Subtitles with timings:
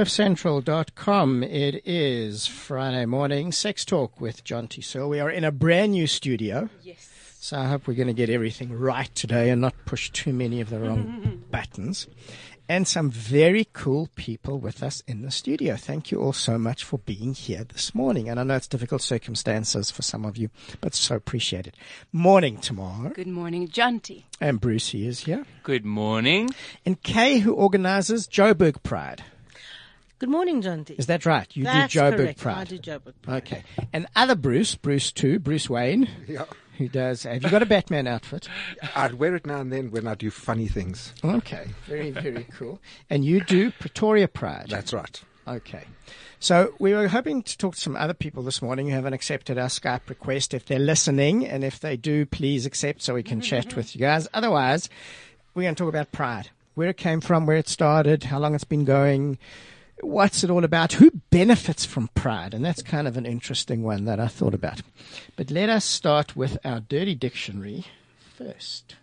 [0.00, 1.42] cliffcentral.com.
[1.42, 4.80] It is Friday morning, Sex Talk with John T.
[4.80, 5.10] Searle.
[5.10, 6.70] We are in a brand new studio.
[6.82, 7.06] Yes.
[7.38, 10.62] So I hope we're going to get everything right today and not push too many
[10.62, 12.06] of the wrong buttons.
[12.66, 15.76] And some very cool people with us in the studio.
[15.76, 18.30] Thank you all so much for being here this morning.
[18.30, 20.48] And I know it's difficult circumstances for some of you,
[20.80, 21.76] but so appreciated.
[22.10, 23.10] Morning, Tamar.
[23.10, 24.24] Good morning, Jonty.
[24.40, 25.44] And Brucey is here.
[25.62, 26.48] Good morning.
[26.86, 29.24] And Kay, who organizes Joburg Pride.
[30.20, 30.94] Good morning, John T.
[30.98, 31.48] Is that right?
[31.56, 32.36] You That's do Joburg.
[32.36, 32.56] Pride.
[32.58, 33.36] I do Joburg Pride.
[33.42, 33.62] Okay.
[33.90, 36.44] And other Bruce, Bruce too, Bruce Wayne, Yeah.
[36.76, 37.22] who does.
[37.22, 38.46] Have you got a Batman outfit?
[38.94, 41.14] I'd wear it now and then when I do funny things.
[41.24, 41.68] Okay.
[41.86, 42.80] Very, very cool.
[43.08, 44.66] And you do Pretoria Pride.
[44.68, 45.22] That's right.
[45.48, 45.84] Okay.
[46.38, 49.56] So we were hoping to talk to some other people this morning who haven't accepted
[49.56, 50.52] our Skype request.
[50.52, 54.00] If they're listening, and if they do, please accept so we can chat with you
[54.00, 54.28] guys.
[54.34, 54.90] Otherwise,
[55.54, 58.54] we're going to talk about Pride, where it came from, where it started, how long
[58.54, 59.38] it's been going,
[60.02, 64.04] what's it all about, who benefits from Pride, and that's kind of an interesting one
[64.04, 64.82] that I thought about.
[65.36, 67.84] But let us start with our dirty dictionary
[68.36, 68.96] first.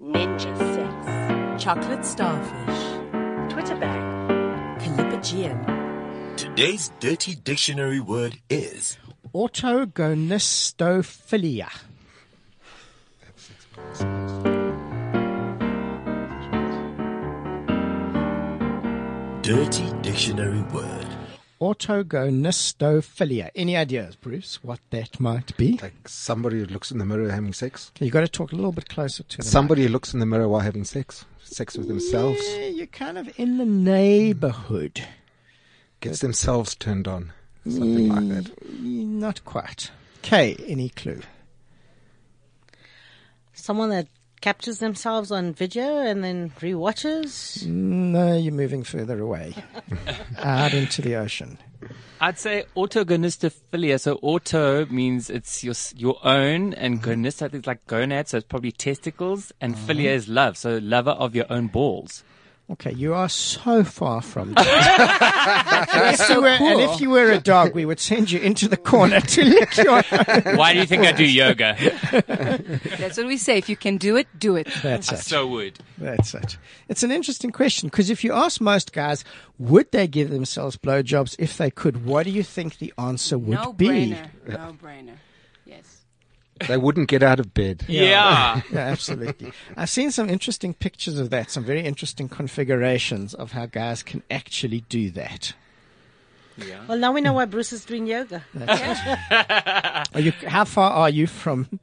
[0.00, 1.62] Ninja sex.
[1.62, 3.52] Chocolate starfish.
[3.52, 4.80] Twitter bag.
[4.80, 6.36] Callipygian.
[6.36, 8.98] Today's dirty dictionary word is
[9.34, 11.70] Autagonistophilia.
[19.46, 21.06] Dirty dictionary word.
[21.60, 23.50] Autagonistophilia.
[23.54, 25.78] Any ideas, Bruce, what that might be?
[25.80, 27.92] Like somebody who looks in the mirror having sex.
[28.00, 30.26] you got to talk a little bit closer to the Somebody who looks in the
[30.26, 31.26] mirror while having sex.
[31.44, 32.40] Sex with themselves.
[32.56, 35.04] Yeah, you're kind of in the neighborhood.
[36.00, 37.32] Gets themselves turned on.
[37.68, 38.46] Something like that.
[38.66, 39.92] Mm, Not quite.
[40.24, 41.20] Okay, any clue?
[43.54, 44.08] Someone that
[44.40, 47.66] captures themselves on video and then rewatches.
[47.66, 49.54] No, you're moving further away.
[50.38, 51.58] Out into the ocean.
[52.20, 54.00] I'd say autagonistophilia.
[54.00, 57.10] So auto means it's your your own, and mm-hmm.
[57.10, 59.90] gonist I think it's like gonad, so it's probably testicles, and mm-hmm.
[59.90, 62.24] philia is love, so lover of your own balls.
[62.68, 65.88] Okay, you are so far from that.
[65.94, 68.66] and, if you were, and if you were a dog, we would send you into
[68.66, 70.02] the corner to lick your
[70.56, 71.76] Why do you think I do yoga?
[72.98, 73.58] That's what we say.
[73.58, 74.66] If you can do it, do it.
[74.82, 75.20] That's I it.
[75.20, 75.78] so would.
[75.96, 76.58] That's it.
[76.88, 79.24] It's an interesting question because if you ask most guys,
[79.60, 82.04] would they give themselves blowjobs if they could?
[82.04, 84.10] What do you think the answer would no be?
[84.10, 84.28] No brainer.
[84.48, 85.14] No brainer.
[86.60, 86.68] Yes.
[86.68, 87.84] They wouldn't get out of bed.
[87.88, 88.62] Yeah.
[88.72, 89.52] Yeah, absolutely.
[89.76, 94.22] I've seen some interesting pictures of that, some very interesting configurations of how guys can
[94.30, 95.52] actually do that.
[96.56, 96.84] Yeah.
[96.86, 98.42] Well, now we know why Bruce is doing yoga.
[100.14, 101.80] Are you, how far are you from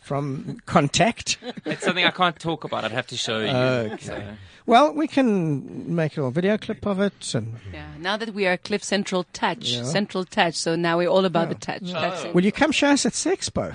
[0.00, 1.38] from contact?
[1.64, 2.84] It's something I can't talk about.
[2.84, 3.48] I'd have to show you.
[3.48, 4.04] Okay.
[4.04, 4.22] So-
[4.64, 7.86] Well, we can make a little video clip of it, and Yeah.
[7.98, 9.82] Now that we are Cliff Central Touch, Yeah.
[9.82, 11.82] Central Touch, so now we're all about the touch.
[11.82, 12.28] That's oh.
[12.28, 12.34] it.
[12.34, 13.74] will you come show us at Sexpo?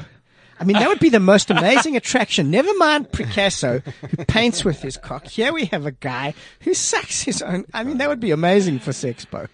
[0.59, 2.49] I mean, that would be the most amazing attraction.
[2.51, 5.25] Never mind Picasso, who paints with his cock.
[5.27, 7.65] Here we have a guy who sucks his own.
[7.73, 9.47] I mean, that would be amazing for Sexpo.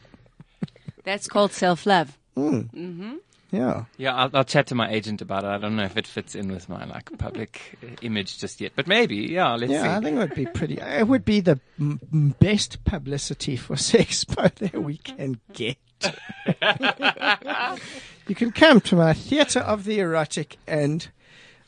[1.03, 2.17] That's called self love.
[2.35, 2.59] Hmm.
[2.73, 3.13] Mm-hmm.
[3.51, 3.85] Yeah.
[3.97, 5.47] Yeah, I'll, I'll chat to my agent about it.
[5.47, 8.87] I don't know if it fits in with my like public image just yet, but
[8.87, 9.17] maybe.
[9.17, 9.75] Yeah, let's see.
[9.77, 10.79] Yeah, I think it would be pretty.
[10.81, 15.77] It would be the m- m- best publicity for Sexpo that we can get.
[18.27, 21.07] you can come to my theatre of the erotic, and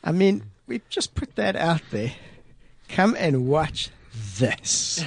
[0.04, 2.14] I mean, we just put that out there.
[2.90, 3.90] Come and watch
[4.38, 5.04] this.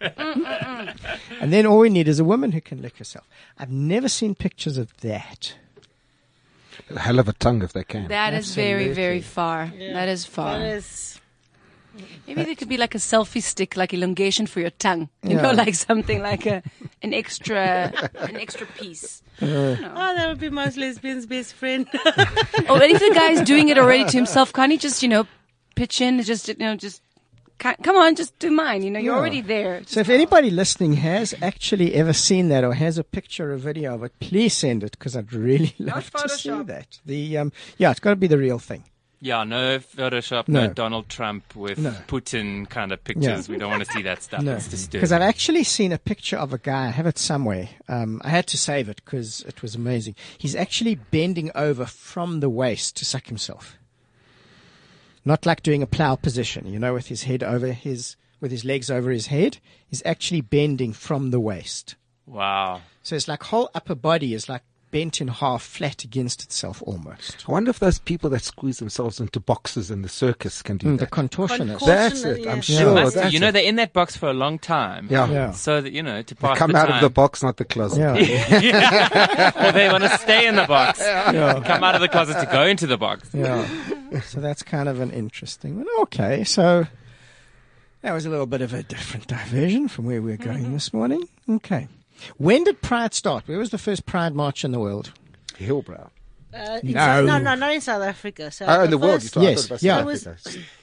[0.00, 3.26] and then all we need is a woman who can lick herself.
[3.58, 5.54] I've never seen pictures of that.
[6.90, 8.08] A hell of a tongue if they can.
[8.08, 9.20] That is very, very Absolutely.
[9.22, 9.72] far.
[9.94, 10.58] That is far.
[10.58, 11.20] That is
[12.26, 15.08] Maybe there could be like a selfie stick, like elongation for your tongue.
[15.22, 15.42] You Yeah.
[15.42, 16.62] know, like something like a
[17.02, 17.92] an extra
[18.28, 19.22] an extra piece.
[19.42, 19.76] Oh,
[20.14, 21.86] that would be most lesbians' best friend.
[22.70, 25.26] Or if the guy's doing it already to himself, can't he just, you know,
[25.74, 26.22] pitch in?
[26.22, 27.02] Just you know, just
[27.58, 28.82] come on, just do mine.
[28.82, 29.20] You know, you're Yeah.
[29.20, 29.82] already there.
[29.86, 33.94] So if anybody listening has actually ever seen that or has a picture or video
[33.94, 37.00] of it, please send it because I'd really love to see that.
[37.04, 38.84] The um, yeah, it's got to be the real thing.
[39.24, 40.72] Yeah, no Photoshop, no, No.
[40.72, 41.92] Donald Trump with No.
[42.08, 43.48] Putin kind of pictures.
[43.48, 44.42] We don't want to see that stuff.
[44.42, 44.98] No, It's disturbing.
[44.98, 46.86] because I've actually seen a picture of a guy.
[46.88, 47.68] I have it somewhere.
[47.88, 50.16] Um, I had to save it because it was amazing.
[50.38, 53.78] He's actually bending over from the waist to suck himself.
[55.24, 58.64] Not like doing a plow position, you know, with his head over his, with his
[58.64, 59.58] legs over his head.
[59.86, 61.94] He's actually bending from the waist.
[62.26, 62.80] Wow.
[63.04, 67.44] So it's like whole upper body is like bent in half, flat against itself almost.
[67.48, 70.86] I wonder if those people that squeeze themselves into boxes in the circus can do
[70.86, 71.10] Mm, the that.
[71.10, 71.84] contortionist.
[71.84, 72.46] That's it.
[72.46, 72.60] I'm Yeah.
[72.60, 72.94] sure.
[72.94, 73.52] Must that's you know, it.
[73.52, 75.08] they're in that box for a long time.
[75.10, 75.28] Yeah.
[75.28, 75.50] Yeah.
[75.50, 76.96] So that, you know, to They pass come the out time.
[76.96, 77.98] of the box, not the closet.
[77.98, 78.12] Yeah.
[79.68, 80.98] or they want to stay in the box.
[81.02, 83.30] Come out of the closet to go into the box.
[83.32, 83.66] Yeah.
[84.26, 85.86] so that's kind of an interesting one.
[86.02, 86.86] Okay, so
[88.02, 90.92] that was a little bit of a different diversion from where we we're going this
[90.92, 91.26] morning.
[91.48, 91.88] Okay.
[92.38, 93.46] When did Pride start?
[93.48, 95.12] Where was the first Pride March in the world?
[95.58, 96.10] Hillbrow.
[96.54, 96.92] Uh, No.
[96.92, 98.50] South- no, no, not in South Africa.
[98.50, 99.22] So Oh, in the world.
[99.22, 100.02] first- You Yes, thought yeah.
[100.02, 100.26] was-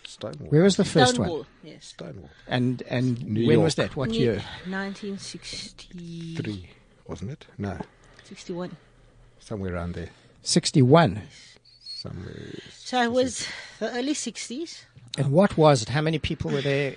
[0.08, 0.50] Stonewall.
[0.50, 1.46] Where was the first Stonewall, one?
[1.64, 1.86] Yes.
[1.90, 2.30] Stonewall.
[2.48, 3.64] And and New when York.
[3.66, 3.96] was that?
[3.96, 4.42] What Ni- year?
[4.66, 6.70] 1963,
[7.08, 7.46] wasn't it?
[7.58, 7.78] No,
[8.24, 8.76] 61.
[9.40, 10.10] somewhere around there.
[10.42, 11.22] 61.
[11.84, 12.56] Somewhere.
[12.74, 13.46] So it was
[13.80, 14.84] the early 60s.
[15.18, 15.90] And what was it?
[15.90, 16.96] How many people were there?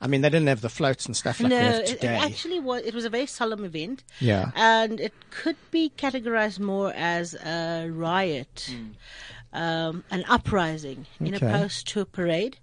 [0.00, 2.04] I mean, they didn't have the floats and stuff like no, we have it, it
[2.04, 2.82] actually was.
[2.82, 4.50] It was a very solemn event, yeah.
[4.54, 8.74] and it could be categorized more as a riot,
[9.52, 11.46] um, an uprising in Okay.
[11.46, 12.58] opposed to a parade.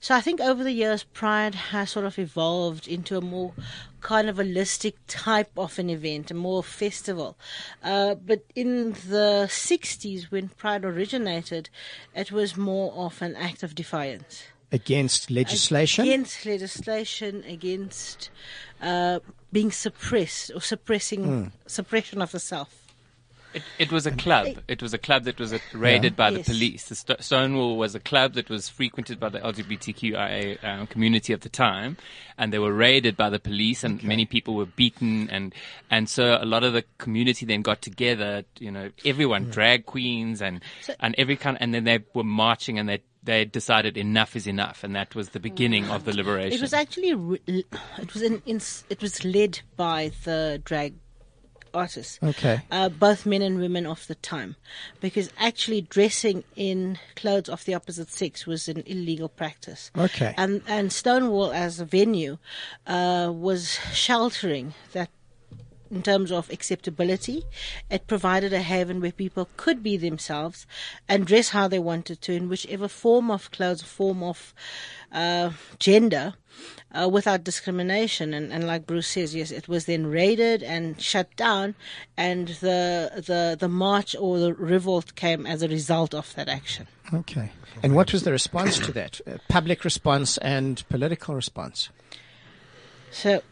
[0.00, 3.52] So I think over the years, Pride has sort of evolved into a more
[4.00, 7.36] carnivalistic type of an event, a more festival.
[7.82, 11.68] Uh, but in the 60s, when Pride originated,
[12.14, 16.04] it was more of an act of defiance Against legislation?
[16.06, 18.30] against legislation, against
[18.80, 19.18] uh,
[19.52, 21.48] being suppressed or suppressing Hmm.
[21.66, 22.76] suppression of the self.
[23.52, 24.46] It, it was a club.
[24.68, 26.46] It was a club that was uh, raided by the Yes.
[26.46, 26.88] police.
[26.88, 31.40] The Sto- Stonewall was a club that was frequented by the LGBTQIA um, community at
[31.40, 31.96] the time,
[32.38, 35.52] and they were raided by the police, and many people were beaten, and
[35.90, 38.44] and so a lot of the community then got together.
[38.60, 39.50] You know, everyone, Hmm.
[39.50, 40.60] drag queens, and
[41.00, 44.82] and every kind, and then they were marching, and they they decided enough is enough,
[44.82, 46.56] and that was the beginning of the liberation.
[46.56, 50.94] It was actually it was in, in it was led by the drag
[51.74, 52.18] artists.
[52.22, 52.62] Okay.
[52.70, 54.56] Uh, both men and women of the time,
[55.00, 59.90] because actually dressing in clothes of the opposite sex was an illegal practice.
[59.96, 60.34] Okay.
[60.36, 62.38] And and Stonewall as a venue
[62.86, 65.10] uh, was sheltering that
[65.90, 67.44] in terms of acceptability.
[67.90, 70.66] It provided a haven where people could be themselves
[71.08, 74.54] and dress how they wanted to in whichever form of clothes, form of
[75.12, 76.34] uh, gender.
[76.92, 81.34] Uh, without discrimination, and, and like Bruce says, yes, it was then raided and shut
[81.36, 81.76] down,
[82.16, 86.88] and the the the march or the revolt came as a result of that action.
[87.14, 87.52] Okay.
[87.82, 89.20] And what was the response to that?
[89.26, 91.88] Uh, public response and political response?
[93.10, 93.42] So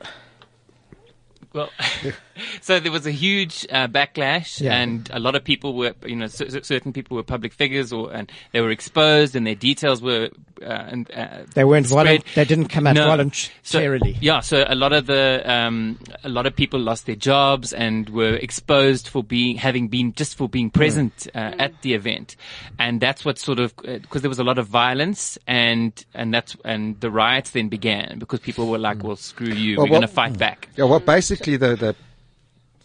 [1.53, 1.71] Well,
[2.61, 4.77] so there was a huge uh, backlash, Yeah.
[4.77, 7.93] and a lot of people were, you know, cer- cer- certain people were public figures,
[7.93, 10.29] or and they were exposed, and their details were,
[10.63, 12.23] uh, and uh, They weren't spread.
[12.23, 13.07] volun- they didn't come out No.
[13.07, 14.13] voluntarily.
[14.15, 17.73] So, yeah, so a lot of the um, a lot of people lost their jobs
[17.73, 22.37] and were exposed for being having been just for being present uh, at the event,
[22.79, 26.57] and that's what sort of because there was a lot of violence and and that's
[26.65, 30.03] and the riots then began because people were like, well, screw you, Well, we're going
[30.03, 30.69] to well- fight back.
[30.77, 31.97] Yeah, well, basically, the, the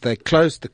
[0.02, 0.70] they closed the,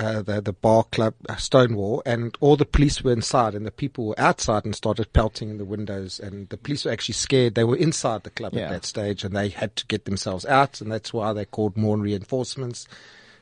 [0.00, 3.70] uh, the the bar club uh, Stonewall, and all the police were inside, and the
[3.70, 7.54] people were outside and started pelting in the windows, and the police were actually scared.
[7.54, 8.62] They were inside the club Yeah.
[8.64, 11.76] at that stage, and they had to get themselves out, and that's why they called
[11.76, 12.88] more reinforcements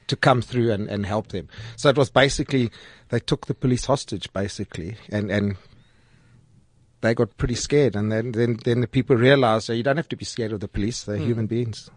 [0.09, 1.49] to come through and, and help them.
[1.77, 2.73] So it was basically
[3.11, 5.57] they took the police hostage, basically, and and
[7.01, 10.09] they got pretty scared, and then then then the people realized that you don't have
[10.09, 11.89] to be scared of the police; they're human beings.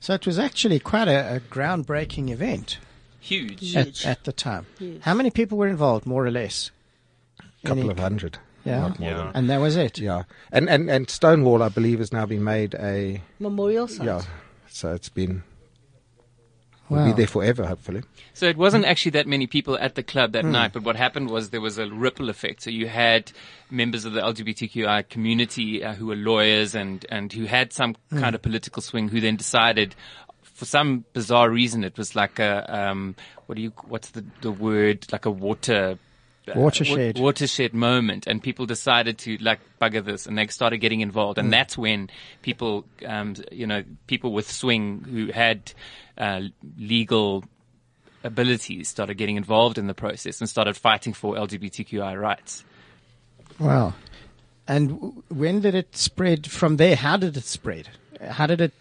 [0.00, 2.78] So it was actually quite a, a groundbreaking event
[3.20, 3.76] Huge.
[3.76, 4.66] at, at the time.
[5.02, 6.70] How many people were involved, more or less?
[7.38, 8.38] A couple Any- of hundred.
[8.64, 8.80] Yeah.
[8.80, 9.16] Not more Yeah.
[9.16, 9.98] than- And that was it.
[9.98, 10.24] yeah.
[10.52, 14.06] And, and, and Stonewall, I believe, has now been made a, memorial site.
[14.06, 14.22] yeah.
[14.68, 15.42] So it's been,
[16.90, 17.06] will Wow.
[17.06, 18.02] be there forever, hopefully.
[18.34, 21.30] So it wasn't actually that many people at the club that night, but what happened
[21.30, 22.62] was there was a ripple effect.
[22.62, 23.32] So you had
[23.70, 28.34] members of the LGBTQI community uh, who were lawyers and, and who had some kind
[28.34, 29.94] of political swing who then decided
[30.42, 33.14] for some bizarre reason it was like a, um,
[33.46, 35.96] what do you, what's the, the word, like a water,
[36.56, 37.18] Watershed.
[37.18, 41.38] wa- watershed moment, and people decided to like bugger this, and they started getting involved,
[41.38, 42.10] and that's when
[42.42, 45.72] people, um, you know, people with swing who had
[46.18, 46.42] uh,
[46.78, 47.44] legal
[48.24, 52.64] abilities started getting involved in the process and started fighting for LGBTQI rights.
[53.58, 53.94] Wow.
[54.68, 56.96] And w- when did it spread from there?
[56.96, 57.88] How did it spread?
[58.28, 58.72] How did it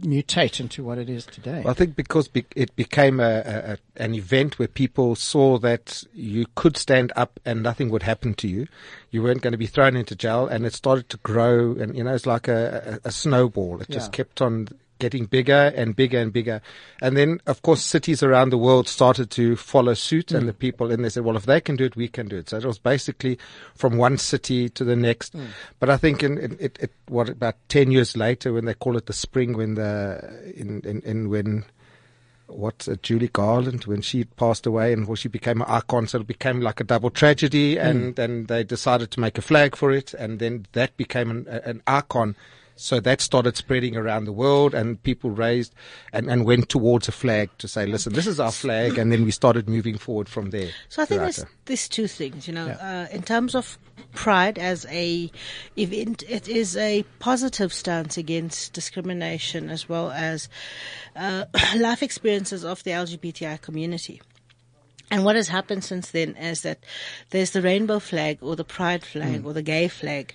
[0.00, 1.62] mutate into what it is today?
[1.64, 6.46] I think because be- it became a, a, an event where people saw that you
[6.56, 8.66] could stand up and nothing would happen to you.
[9.10, 11.72] You weren't going to be thrown into jail, and it started to grow.
[11.72, 13.80] And you know, it's like a, a, a snowball.
[13.80, 16.60] It just kept on getting bigger and bigger and bigger.
[17.00, 20.58] And then, of course, cities around the world started to follow suit, and the mm.
[20.58, 22.56] people in there said, "Well, if they can do it, we can do it." So
[22.56, 23.38] it was basically
[23.74, 25.36] from one city to the next.
[25.36, 25.48] Mm.
[25.78, 28.96] But I think in, in it, it, what about ten years later, when they call
[28.96, 31.64] it the spring, when the in in, in when
[32.48, 36.20] what uh, Judy Garland when she passed away and well, she became an icon, so
[36.20, 37.84] it became like a double tragedy, mm.
[37.84, 41.46] and then they decided to make a flag for it, and then that became an,
[41.48, 42.36] an icon.
[42.80, 45.74] So that started spreading around the world, and people raised
[46.12, 49.24] and, and went towards a flag to say, "Listen, this is our flag," and then
[49.24, 50.70] we started moving forward from there.
[50.88, 53.78] So I think there's, the- there's two things, you know, uh, in terms of
[54.14, 55.28] pride as a
[55.76, 60.48] event, it is a positive stance against discrimination as well as
[61.16, 64.22] uh, life experiences of the LGBTI community.
[65.10, 66.78] And what has happened since then is that
[67.30, 70.34] there's the rainbow flag or the pride flag or the gay flag.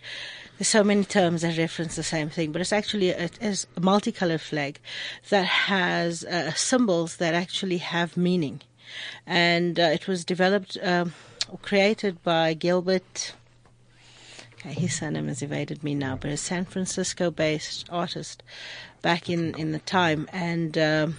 [0.63, 4.79] So many terms that reference the same thing, but it's actually a, a multicolored flag
[5.29, 8.61] that has uh, symbols that actually have meaning.
[9.27, 11.13] And uh, it was developed um,
[11.49, 13.33] or created by Gilbert.
[14.53, 18.41] Okay, his surname has evaded me now, but a San Francisco-based artist
[19.01, 21.17] back in in the time, and um,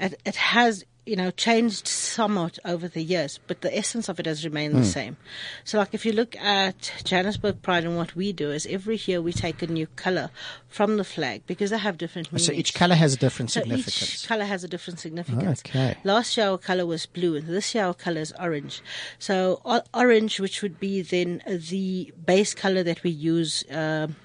[0.00, 4.26] it, it has you know changed somewhat over the years, but the essence of it
[4.26, 5.16] has remained the same.
[5.64, 9.22] So, like if you look at Johannesburg Pride and what we do is every year
[9.22, 10.30] we take a new color
[10.68, 12.46] from the flag because they have different meanings.
[12.46, 14.14] so each color has a different So significance.
[14.14, 15.62] each color has a different significance.
[15.64, 15.96] Okay.
[16.04, 18.82] Last year our color was blue, and this year our color is orange.
[19.18, 19.60] So
[19.94, 24.16] orange, which would be then the base color that we use um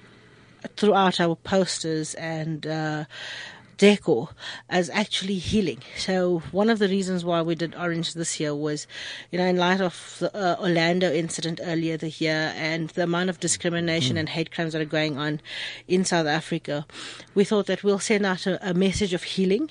[0.76, 2.66] throughout our posters and.
[2.66, 3.04] Uh,
[3.82, 4.28] Decor
[4.68, 5.80] as actually healing.
[5.96, 8.86] So one of the reasons why we did orange this year was,
[9.32, 13.28] you know, in light of the uh, Orlando incident earlier the year and the amount
[13.30, 15.40] of discrimination and hate crimes that are going on
[15.88, 16.86] in South Africa,
[17.34, 19.68] we thought that we'll send out a, a message of healing,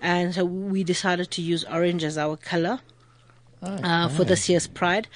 [0.00, 2.78] and so we decided to use orange as our color.
[3.60, 5.08] Uh, for this year's Pride,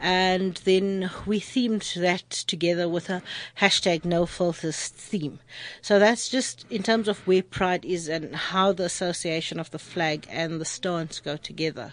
[0.00, 3.22] and then we themed that together with a
[3.58, 5.38] hashtag No Filters theme.
[5.82, 9.78] So that's just in terms of where Pride is and how the association of the
[9.78, 11.92] flag and the stance go together.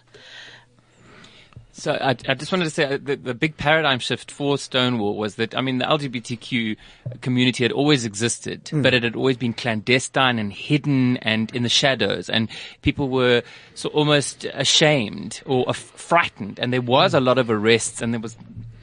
[1.77, 5.15] So I, I just wanted to say uh, the, the big paradigm shift for Stonewall
[5.15, 6.75] was that I mean the LGBTQ
[7.21, 11.69] community had always existed, but it had always been clandestine and hidden and in the
[11.69, 12.49] shadows, and
[12.81, 13.43] people were
[13.75, 18.35] so almost ashamed or frightened, and there was a lot of arrests, and there was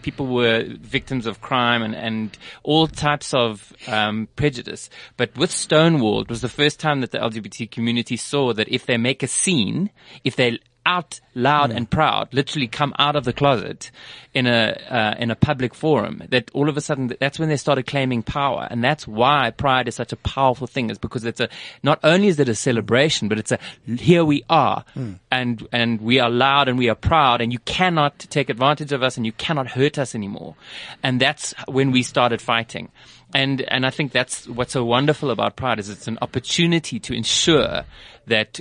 [0.03, 4.89] people were victims of crime and, and all types of um, prejudice.
[5.17, 8.87] But with Stonewall, it was the first time that the LGBT community saw that if
[8.87, 9.91] they make a scene,
[10.23, 13.91] if they out loud and proud, literally come out of the closet
[14.33, 16.23] in a uh, in a public forum.
[16.29, 19.89] That all of a sudden, that's when they started claiming power, and that's why Pride
[19.89, 20.91] is such a powerful thing.
[20.91, 21.49] Is because it's a
[21.83, 24.85] not only is it a celebration, but it's a here we are,
[25.31, 29.03] and and we are loud and we are proud, and you cannot take advantage of
[29.03, 30.55] us, and you cannot hurt us anymore,
[31.03, 32.91] and that's when we started fighting.
[33.35, 37.13] And and I think that's what's so wonderful about Pride is it's an opportunity to
[37.13, 37.85] ensure
[38.29, 38.61] that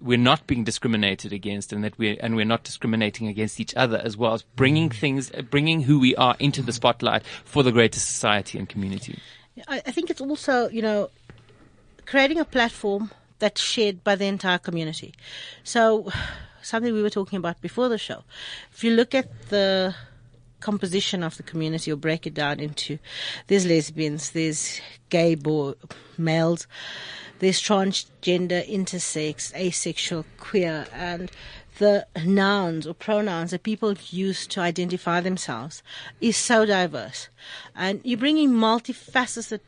[0.00, 3.98] we're not being discriminated against, and that we and we're not discriminating against each other,
[4.02, 4.94] as well as bringing mm.
[4.94, 9.18] things, bringing who we are into the spotlight for the greater society and community.
[9.68, 11.10] I, I think it's also, you know,
[12.06, 15.14] creating a platform that's shared by the entire community.
[15.62, 16.10] So,
[16.62, 18.24] something we were talking about before the show.
[18.72, 19.94] If you look at the
[20.60, 22.98] composition of the community or break it down into
[23.46, 25.72] there's lesbians, there's gay boy,
[26.18, 26.66] males,
[27.38, 31.30] there's transgender, intersex, asexual, queer, and
[31.78, 35.82] the nouns or pronouns that people use to identify themselves
[36.20, 37.28] is so diverse.
[37.74, 39.60] And you're bringing multifaceted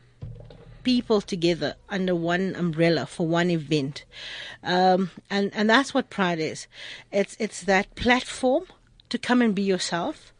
[0.83, 4.05] people together under one umbrella for one event.
[4.63, 6.67] Um, and, and that's what Pride is.
[7.11, 8.65] It's, it's that platform
[9.09, 10.33] to come and be yourself,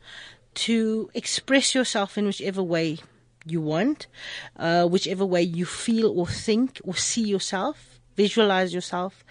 [0.65, 2.97] to express yourself in whichever way
[3.45, 4.07] you want,
[4.57, 9.23] uh, whichever way you feel or think or see yourself, visualize yourself,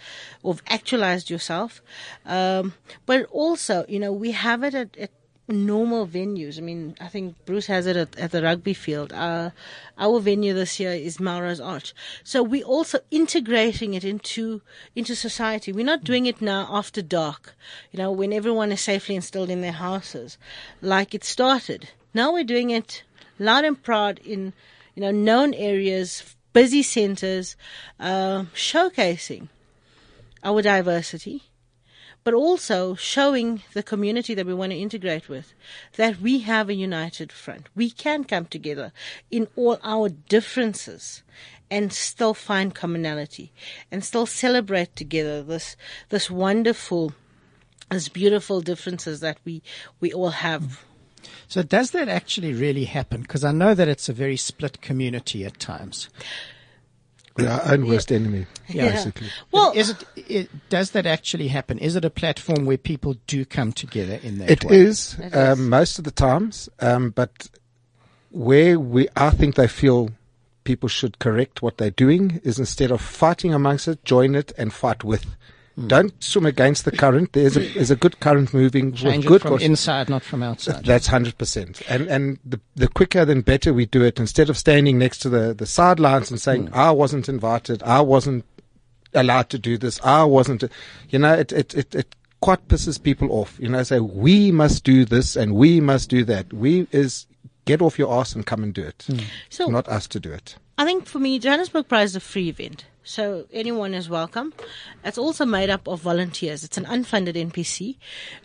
[0.43, 1.83] or actualize yourself.
[2.25, 5.11] Um, but also, you know, we have it at, at
[5.49, 6.59] normal venues.
[6.59, 9.13] I mean, I think Bruce has it at, at the rugby field.
[9.13, 9.51] Uh,
[9.97, 11.95] our venue this year is Melrose Arch.
[12.23, 14.61] So we're also integrating it into
[14.95, 15.73] into society.
[15.73, 17.55] We're not doing it now after dark,
[17.91, 20.37] you know, when everyone is safely installed in their houses,
[20.83, 21.91] like it started.
[22.13, 23.03] Now we're doing it
[23.39, 24.53] loud and proud in
[24.95, 27.57] you know known areas, busy centres,
[27.99, 29.49] uh, showcasing
[30.45, 31.48] our diversity
[32.25, 35.55] but also showing the community that we want to integrate with
[35.97, 37.69] that we have a united front.
[37.75, 38.93] We can come together
[39.31, 41.23] in all our differences
[41.71, 43.53] and still find commonality
[43.91, 45.77] and still celebrate together this
[46.09, 47.13] this wonderful
[47.91, 49.63] this beautiful differences that we
[50.01, 50.85] we all have.
[51.47, 53.23] So does that actually really happen?
[53.23, 56.09] Because I know that it's a very split community at times.
[57.39, 58.91] We're our own worst enemy, Yeah.
[58.91, 59.29] basically.
[59.53, 60.69] Well, Is it, it?
[60.69, 61.79] Does that actually happen?
[61.79, 64.77] Is it a platform where people do come together in that It way?
[64.77, 67.49] is um, most of the times, um, but
[68.31, 70.11] where we, I think they feel
[70.65, 74.73] people should correct what they're doing is instead of fighting amongst it, join it and
[74.73, 75.25] fight with.
[75.79, 75.87] Hmm.
[75.87, 77.33] Don't swim against the current.
[77.35, 78.93] There's a, there's a good current moving.
[78.93, 80.85] Change good it from cause- inside, not from outside.
[80.85, 81.83] That's hundred percent.
[81.89, 84.19] And and the the quicker then better we do it.
[84.19, 88.45] Instead of standing next to the the sidelines and saying I wasn't invited, I wasn't
[89.15, 90.65] allowed to do this, I wasn't.
[91.11, 93.57] You know, it it it, it quite pisses people off.
[93.61, 96.53] You know, say we must do this and we must do that.
[96.53, 97.27] We is
[97.67, 99.07] get off your ass and come and do it.
[99.49, 100.57] So- not us to do it.
[100.81, 102.85] I think for me, Johannesburg Pride is a free event.
[103.09, 104.53] So anyone is welcome.
[105.03, 106.63] It's also made up of volunteers.
[106.63, 107.97] It's an unfunded NPC,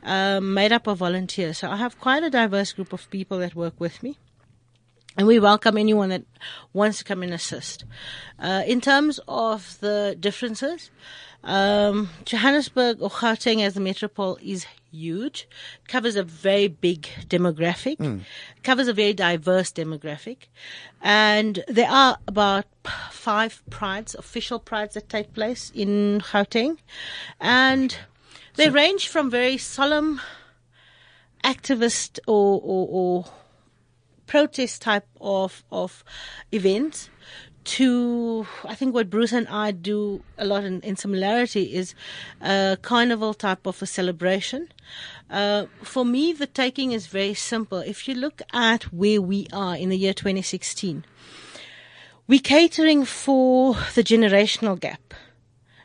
[0.03, 1.57] um, made up of volunteers.
[1.57, 4.17] So I have quite a diverse group of people that work with me.
[5.17, 6.23] And we welcome anyone that
[6.71, 7.83] wants to come and assist.
[8.39, 10.91] Uh, in terms of the differences,
[11.43, 15.47] um, Johannesburg or Gauteng as the metropole is huge.
[15.87, 18.19] Covers a very big demographic, hmm.
[18.63, 20.47] covers a very diverse demographic.
[21.01, 22.65] And there are about
[23.11, 26.77] five prides, official prides that take place in Gauteng.
[27.39, 27.97] And
[28.55, 30.21] they range from very solemn
[31.43, 33.25] activist or, or, or
[34.25, 36.03] protest type of of
[36.51, 37.09] events
[37.63, 41.95] to I think what Bruce and I do a lot in, in similarity is
[42.41, 44.69] a carnival type of a celebration.
[45.29, 47.79] Uh, for me, the taking is very simple.
[47.79, 51.05] If you look at where we are in the year 2016,
[52.27, 55.13] we're catering for the generational gap,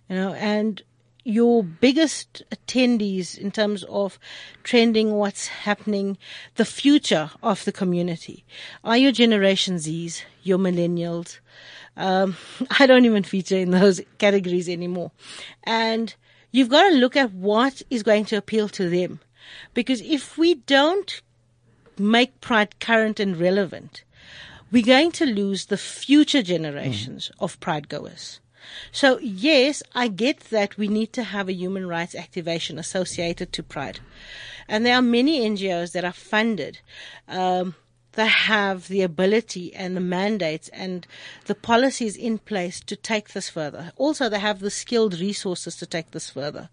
[0.08, 0.82] you know, and
[1.28, 4.18] your biggest attendees in terms of
[4.62, 6.16] trending what's happening,
[6.54, 8.46] the future of the community
[8.82, 11.38] are your Generation Zs, your millennials.
[11.98, 12.38] Um,
[12.78, 15.10] I don't even feature in those categories anymore.
[15.64, 16.14] And
[16.50, 19.20] you've got to look at what is going to appeal to them.
[19.74, 21.20] Because if we don't
[21.98, 24.02] make Pride current and relevant,
[24.72, 28.40] we're going to lose the future generations of Pride goers.
[28.92, 33.62] So yes, I get that we need to have a human rights activation associated to
[33.62, 34.00] Pride,
[34.66, 36.81] and there are many NGOs that are funded.
[37.26, 37.74] Um,
[38.18, 41.07] that have the ability and the mandates and
[41.46, 43.92] the policies in place to take this further.
[43.94, 46.68] Also, they have the skilled resources to take this further.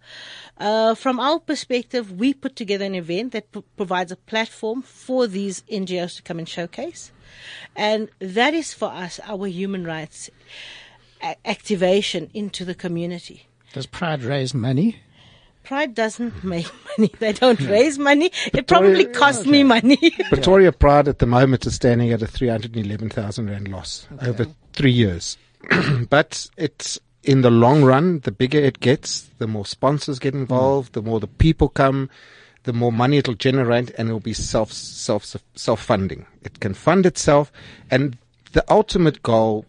[0.58, 5.28] Uh, from our perspective, we put together an event that p- provides a platform for
[5.28, 7.12] these NGOs to come and showcase.
[7.76, 10.32] And that is for us our human rights
[11.46, 13.48] activation into the community.
[13.74, 14.98] Does Pride raise money?
[15.64, 17.12] Pride doesn't make money.
[17.20, 18.32] They don't raise money.
[18.54, 19.98] It probably costs me money.
[20.30, 25.38] Pretoria Pride at the moment is standing at a 311,000 Rand loss over three years.
[26.10, 30.94] but it's in the long run, the bigger it gets, the more sponsors get involved,
[30.94, 32.10] the more the people come,
[32.64, 36.26] the more money it'll generate and it'll be self, self, self funding.
[36.44, 37.52] It can fund itself.
[37.90, 38.18] And
[38.54, 39.66] the ultimate goal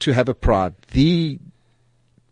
[0.00, 1.38] to have a pride, the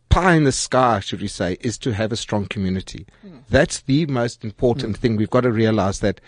[0.08, 3.06] pie in the sky, should we say, is to have a strong community.
[3.48, 5.16] That's the most important thing.
[5.16, 6.20] We've got to realize that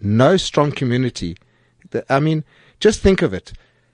[0.00, 1.36] no strong community.
[1.90, 2.44] The, I mean,
[2.80, 3.52] just think of it.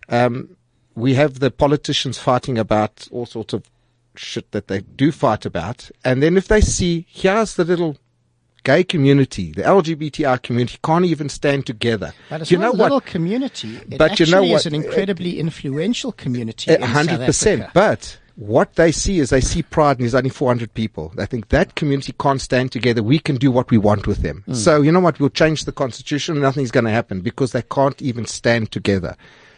[0.09, 0.57] Um,
[0.95, 3.71] we have the politicians fighting about all sorts of
[4.15, 7.97] shit that they do fight about, and then if they see here's the little
[8.65, 12.13] gay community, the LGBTI community can't even stand together.
[12.31, 13.07] But it's you not know a little what?
[13.07, 13.77] community.
[13.77, 14.67] It But you actually know is what?
[14.67, 16.73] an incredibly influential community.
[16.73, 17.67] In hundred percent.
[17.75, 21.13] But what they see is they see pride and there's only 400 people.
[21.17, 23.03] They think that community can't stand together.
[23.03, 24.43] We can do what we want with them.
[24.47, 24.55] Hmm.
[24.55, 25.21] So you know what?
[25.21, 26.41] We'll change the constitution.
[26.41, 29.17] Nothing's going to happen because they can't even stand together.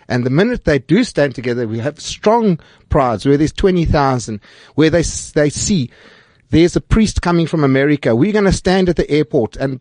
[0.09, 4.41] And the minute they do stand together, we have strong prides where there's 20,000,
[4.75, 5.91] where they, they see
[6.55, 8.15] there's a priest coming from America.
[8.15, 9.81] We're going to stand at the airport and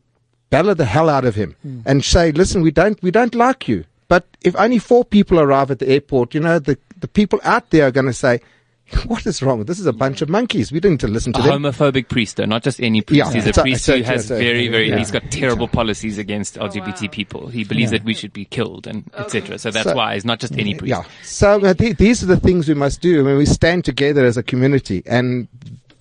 [0.50, 1.56] bellow the hell out of him
[1.86, 3.86] and say, listen, we don't, we don't like you.
[4.08, 7.70] But if only four people arrive at the airport, you know, the, the people out
[7.70, 8.40] there are going to say,
[9.08, 9.64] what is wrong?
[9.66, 10.72] This is a bunch of monkeys.
[10.72, 11.64] We don't listen to A them.
[11.64, 13.18] homophobic priest, though, not just any priest.
[13.28, 13.32] Yeah.
[13.34, 14.90] He's a priest who has very, very.
[14.90, 14.98] yeah.
[14.98, 17.48] He's got terrible policies against LGBT people.
[17.48, 19.58] He believes that we should be killed and etc.
[19.60, 20.90] So that's So- why he's not just any priest.
[20.90, 21.04] Yeah.
[21.24, 23.22] So uh, th- these are the things we must do.
[23.22, 25.48] I mean, we stand together as a community, and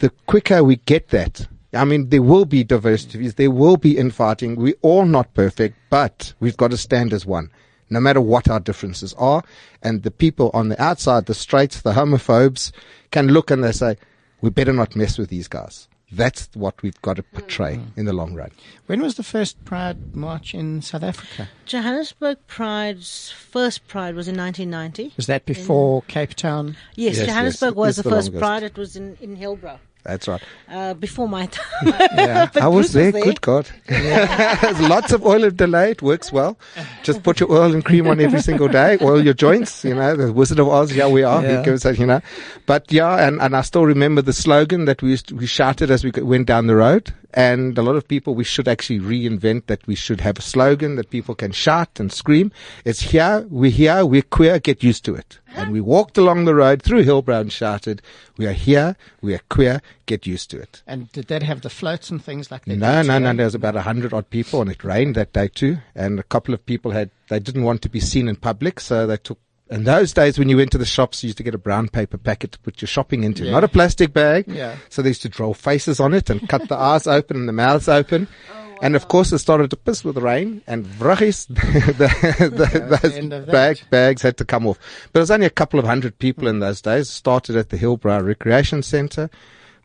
[0.02, 4.56] the quicker we get that, I mean, there will be diversities, there will be infighting.
[4.56, 7.50] We're all not perfect, but we've got to stand as one,
[7.88, 9.44] no matter what our differences are.
[9.80, 12.72] And the people on the outside, the straights, the homophobes,
[13.12, 13.96] can look and they say,
[14.40, 18.00] "We better not mess with these guys." That's what we've got to portray mm-hmm.
[18.00, 18.50] in the long run.
[18.84, 21.48] When was the first Pride March in South Africa?
[21.64, 25.14] Johannesburg Pride's first Pride was in 1990.
[25.16, 26.76] Was that before Cape Town?
[26.96, 28.38] Yes, Yes, Johannesburg yes, was it's the, the first.
[28.38, 28.62] Pride.
[28.62, 29.78] It was in, in Hillbrow.
[30.04, 30.42] That's right.
[30.68, 31.64] Uh, before my time.
[32.14, 33.06] Yeah, I was there.
[33.06, 33.22] was there.
[33.22, 33.68] Good God.
[33.86, 35.92] There's lots of oil of delay.
[35.92, 36.58] It works well.
[37.02, 38.98] Just put your oil and cream on every single day.
[39.00, 39.84] Oil your joints.
[39.84, 40.94] You know, the Wizard of Oz.
[40.94, 41.42] Yeah, we are.
[41.42, 41.58] Yeah.
[41.58, 42.20] He gives us, you know.
[42.66, 45.90] But yeah, and, and I still remember the slogan that we used to, we shouted
[45.90, 47.12] as we went down the road.
[47.34, 49.86] And a lot of people, we should actually reinvent that.
[49.86, 52.52] We should have a slogan that people can shout and scream.
[52.84, 53.46] It's here.
[53.48, 54.04] We're here.
[54.04, 54.58] We're queer.
[54.58, 55.38] Get used to it.
[55.54, 58.02] And we walked along the road through Hillbrow and shouted,
[58.36, 58.96] we are here.
[59.20, 59.82] We are queer.
[60.06, 60.82] Get used to it.
[60.86, 62.76] And did that have the floats and things like that?
[62.76, 63.32] No, no, no.
[63.34, 65.78] There was about a hundred odd people, and it rained that day too.
[65.94, 69.06] And a couple of people had they didn't want to be seen in public, so
[69.06, 69.38] they took.
[69.70, 71.88] In those days, when you went to the shops, you used to get a brown
[71.88, 74.44] paper packet to put your shopping into, not a plastic bag.
[74.46, 74.76] Yeah.
[74.90, 77.54] So they used to draw faces on it and cut the eyes open and the
[77.54, 78.28] mouths open.
[78.52, 81.58] Oh, And of course, it started to piss with rain, and vrachis, the,
[81.92, 83.46] the, the those that.
[83.46, 84.78] bag, bags had to come off.
[85.12, 87.08] But it was only a couple of hundred people in those days.
[87.08, 89.30] Started at the Hillbrow Recreation Centre,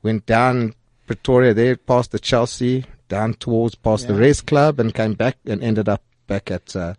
[0.02, 0.74] went down
[1.06, 4.20] Pretoria there, past the Chelsea, down towards past the Yeah.
[4.20, 6.96] Res Club, and came back and ended up back at uh,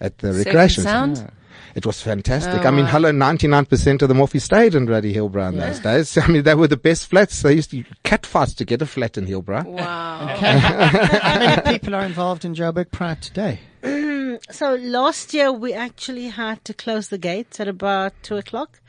[0.00, 1.32] at the Safe and recreation sound?
[1.52, 1.78] Centre.
[1.78, 2.64] It was fantastic.
[2.64, 2.92] Oh, I mean, wow.
[2.92, 6.16] hello, 99% of them off stayed in Ruddy Hillbrow in those days.
[6.22, 7.42] I mean, they were the best flats.
[7.42, 9.64] They used to cat fights to get a flat in Hillbrow.
[9.64, 10.26] Wow.
[10.36, 13.60] How many people are involved in Joburg Pride today?
[13.82, 18.80] Mm, so last year we actually had to close the gates at about two o'clock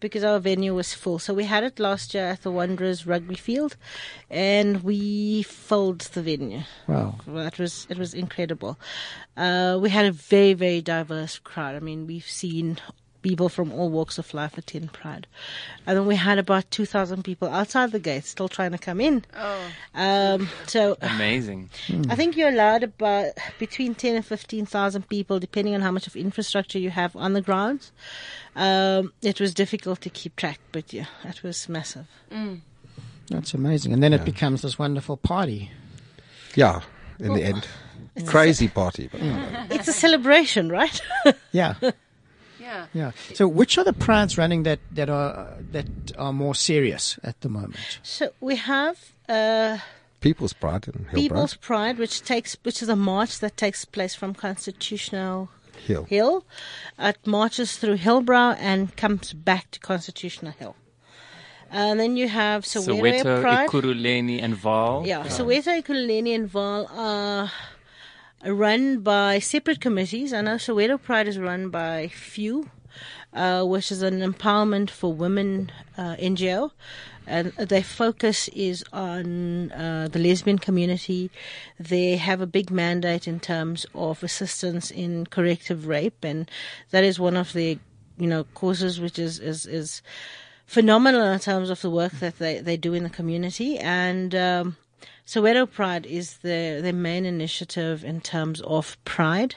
[0.00, 1.18] because our venue was full.
[1.18, 3.76] So we had it last year at the Wanderers rugby field,
[4.28, 6.62] and we filled the venue.
[6.88, 7.16] Wow.
[7.26, 8.78] that was it was incredible.
[9.36, 11.76] Uh, we had a very very diverse crowd.
[11.76, 12.78] I mean, we've seen
[13.22, 15.26] people from all walks of life attend Pride,
[15.86, 19.00] and then we had about two thousand people outside the gates still trying to come
[19.00, 19.24] in.
[19.36, 19.70] Oh.
[19.94, 21.70] Um, so Amazing.
[22.08, 23.26] I think you're allowed about
[23.58, 27.40] between 10 and 15,000 people, depending on how much of infrastructure you have on the
[27.42, 27.92] grounds.
[28.56, 32.06] Um, it was difficult to keep track, but yeah, it was massive.
[33.28, 33.92] That's amazing.
[33.92, 35.70] And then it becomes this wonderful party.
[36.54, 36.80] Yeah,
[37.18, 37.66] in the end.
[38.26, 39.08] Crazy party.
[39.10, 39.20] But
[39.70, 41.00] It's a celebration, right?
[41.52, 41.74] Yeah.
[42.70, 42.86] Yeah.
[42.94, 43.10] Yeah.
[43.34, 47.48] So, which are the prides running that that are that are more serious at the
[47.48, 47.98] moment?
[48.02, 48.96] so we have
[49.28, 49.78] uh,
[50.20, 51.14] People's Pride in Hillbrow.
[51.14, 55.48] People's Pride, which takes which is a march that takes place from Constitutional
[55.86, 56.04] Hill.
[56.04, 56.44] Hill.
[56.98, 60.76] It marches through Hillbrow and comes back to Constitutional Hill.
[61.72, 63.68] And then you have Soweto, Soweto, Pride.
[63.68, 65.06] Ekurhuleni, and Vaal.
[65.06, 67.50] Yeah, Soweto, Ekurhuleni and Vaal are
[68.44, 70.32] run by separate committees.
[70.32, 72.68] I know Soweto Pride is run by FEW,
[73.32, 76.70] uh, which is an empowerment for women uh, NGO.
[77.26, 81.30] And their focus is on uh, the lesbian community.
[81.78, 86.50] They have a big mandate in terms of assistance in corrective rape, and
[86.90, 87.76] that is one of their,
[88.18, 90.02] you know, causes which is is is
[90.66, 93.78] phenomenal in terms of the work that they, they do in the community.
[93.78, 94.76] And um,
[95.30, 99.54] Soweto Pride is the, the main initiative in terms of pride,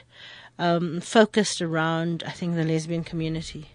[0.56, 3.70] um, focused around, I think, the lesbian community.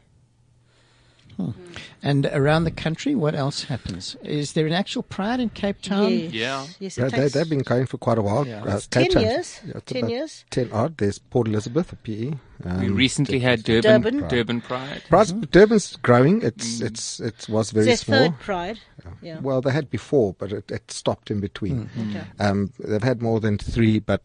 [2.01, 4.15] And around the country, what else happens?
[4.23, 6.11] Is there an actual pride in Cape Town?
[6.11, 6.33] Yes.
[6.33, 6.65] Yeah.
[6.79, 8.45] Yes, Yeah, they, they've been going for quite a while.
[8.47, 8.63] Yeah.
[8.63, 9.59] Uh, It's Cape 10 Town- years.
[9.65, 10.45] yeah, it's 10 years.
[10.49, 10.97] 10 odd.
[10.97, 12.33] There's Port Elizabeth, a PE.
[12.65, 14.27] Um, We recently had Durban, Durban.
[14.27, 15.01] Durban, Pride.
[15.09, 16.41] Pride, Durban's growing.
[16.41, 18.17] It's, it's, it was very It's small.
[18.29, 18.79] third pride.
[19.21, 19.39] Yeah.
[19.39, 21.89] Well, they had before, but it, it stopped in between.
[22.09, 22.23] Okay.
[22.39, 24.21] Um, they've had more than three, but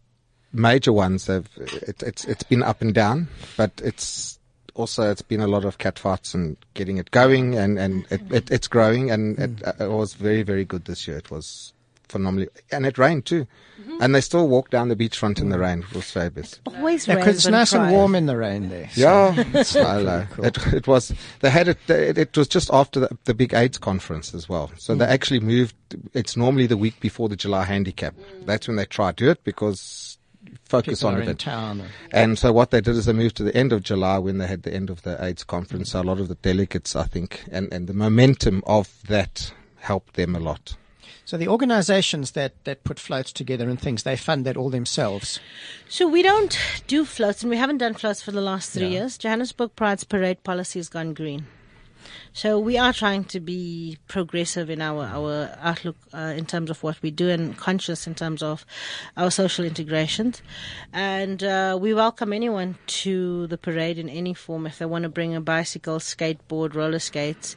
[0.52, 1.48] major ones have.
[1.56, 4.38] It, it's it's been up and down, but it's
[4.74, 8.34] also it's been a lot of catfights and getting it going, and and it, mm-hmm.
[8.34, 9.80] it, it's growing, and it, mm.
[9.80, 11.16] uh, it was very very good this year.
[11.16, 11.72] It was
[12.08, 13.46] phenomenally, and it rained too.
[13.80, 13.98] Mm-hmm.
[14.02, 15.62] And they still walked down the beachfront in the mm.
[15.62, 15.78] rain.
[15.90, 16.60] It was fabulous.
[16.66, 17.92] Always Yeah, 'cause rains it's on nice and Pride.
[17.92, 18.88] warm in the rain there.
[18.90, 19.44] so- Yeah,
[19.84, 20.26] I know.
[20.38, 21.12] It, it was.
[21.40, 21.78] They had it.
[21.88, 24.70] It, it was just after the, the big AIDS conference as well.
[24.78, 25.08] So they mm.
[25.08, 25.74] actually moved.
[26.12, 28.14] It's normally the week before the July Handicap.
[28.44, 30.13] That's when they try to do it because
[30.76, 31.28] focus People on are it.
[31.28, 31.82] in town.
[32.12, 34.46] And so what they did is they moved to the end of July when they
[34.46, 35.90] had the end of the AIDS conference.
[35.90, 40.14] So a lot of the delegates, I think, and, and the momentum of that helped
[40.14, 40.76] them a lot.
[41.26, 45.40] So the organizations that, that put floats together and things, they fund that all themselves.
[45.88, 49.16] So we don't do floats, and we haven't done floats for the last three years.
[49.16, 51.46] Johannesburg Pride's parade policy has gone green.
[52.36, 56.82] So we are trying to be progressive in our our outlook uh, in terms of
[56.82, 58.66] what we do and conscious in terms of
[59.16, 60.42] our social integrations.
[60.92, 65.08] And uh, we welcome anyone to the parade in any form if they want to
[65.08, 67.54] bring a bicycle, skateboard, roller skates.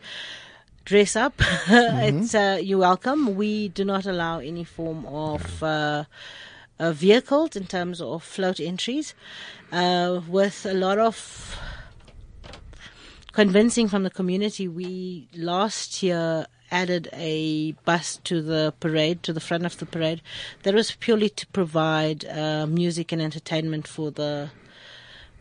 [0.86, 1.34] Dress up.
[1.68, 3.36] it's uh, you're welcome.
[3.36, 6.04] We do not allow any form of uh,
[6.80, 9.16] uh, vehicles in terms of float entries,
[9.72, 11.58] uh, with a lot of
[13.38, 14.68] convincing from the community.
[14.68, 20.24] We last year added a bus to the parade, to the front of the parade.
[20.64, 24.50] That was purely to provide uh, music and entertainment for the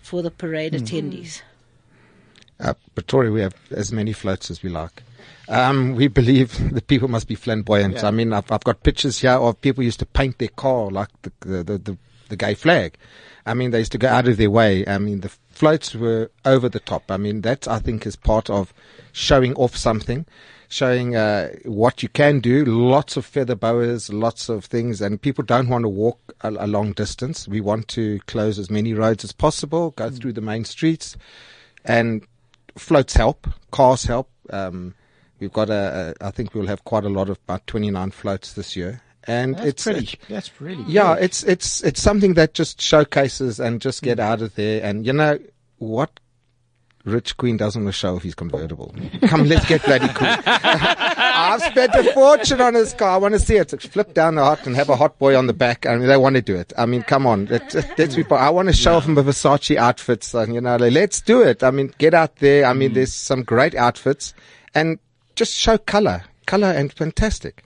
[0.02, 1.40] for the parade attendees.
[2.60, 5.02] Uh, Pretoria, we have as many floats as we like.
[5.48, 7.94] Um, we believe the people must be flamboyant.
[7.94, 8.08] Yeah.
[8.08, 11.08] I mean, I've, I've got pictures here of people used to paint their car like
[11.22, 12.98] the, the, the, the, the gay flag.
[13.46, 14.86] I mean, they used to go out of their way.
[14.86, 17.10] I mean, the floats were over the top.
[17.10, 18.74] I mean, that I think is part of
[19.12, 20.26] showing off something,
[20.68, 22.62] showing uh, what you can do.
[22.66, 26.66] Lots of feather boas, lots of things, and people don't want to walk a, a
[26.66, 27.48] long distance.
[27.48, 31.16] We want to close as many roads as possible, go through the main streets,
[31.86, 32.26] and
[32.76, 34.28] floats help, cars help.
[34.50, 34.94] Um,
[35.40, 38.52] we've got a, a, I think we'll have quite a lot of about 29 floats
[38.52, 39.00] this year.
[39.28, 40.18] And That's it's pretty.
[40.28, 41.24] That's really yeah, good.
[41.24, 44.04] it's it's it's something that just showcases and just Mm.
[44.04, 44.82] get out of there.
[44.84, 45.38] And you know
[45.78, 46.20] what?
[47.04, 48.92] Rich Queen doesn't want to show off his convertible.
[49.28, 50.26] Come, let's get bloody cool.
[50.46, 53.10] I've spent a fortune on this car.
[53.10, 53.70] I want to see it.
[53.80, 55.86] Flip down the hot and have a hot boy on the back.
[55.86, 56.72] I mean, they want to do it.
[56.76, 57.46] I mean, come on.
[57.46, 60.34] Let, let's be, I want to show off my Versace outfits.
[60.34, 61.62] And, you know, like, let's do it.
[61.62, 62.66] I mean, get out there.
[62.66, 62.78] I Mm.
[62.78, 64.34] mean, there's some great outfits
[64.74, 64.98] and
[65.36, 66.24] just show color.
[66.46, 67.62] Color and fantastic.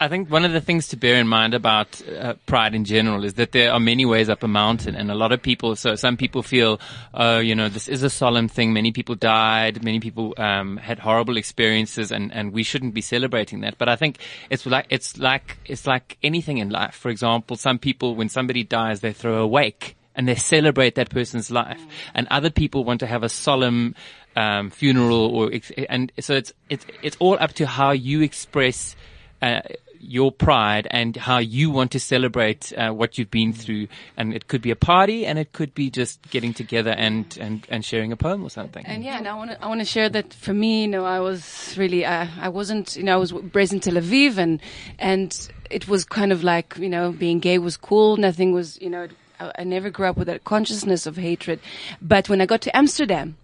[0.00, 3.24] I think one of the things to bear in mind about uh, pride in general
[3.24, 5.74] is that there are many ways up a mountain, and a lot of people.
[5.76, 6.80] So some people feel,
[7.14, 8.72] oh, you know, this is a solemn thing.
[8.72, 9.82] Many people died.
[9.82, 13.76] Many people um, had horrible experiences, and, and we shouldn't be celebrating that.
[13.76, 14.18] But I think
[14.50, 16.94] it's like it's like it's like anything in life.
[16.94, 21.10] For example, some people, when somebody dies, they throw a wake and they celebrate that
[21.10, 21.80] person's life,
[22.14, 23.94] and other people want to have a solemn
[24.36, 25.50] um, funeral, or
[25.88, 28.94] and so it's it's it's all up to how you express.
[29.40, 29.60] Uh,
[30.00, 34.48] your pride and how you want to celebrate uh, what you've been through, and it
[34.48, 38.12] could be a party, and it could be just getting together and and, and sharing
[38.12, 38.84] a poem or something.
[38.86, 41.04] And yeah, and I want to I want to share that for me, you know,
[41.04, 44.60] I was really uh, I wasn't, you know, I was raised in Tel Aviv, and
[44.98, 48.16] and it was kind of like you know being gay was cool.
[48.16, 49.08] Nothing was, you know,
[49.40, 51.60] I, I never grew up with that consciousness of hatred.
[52.00, 53.36] But when I got to Amsterdam,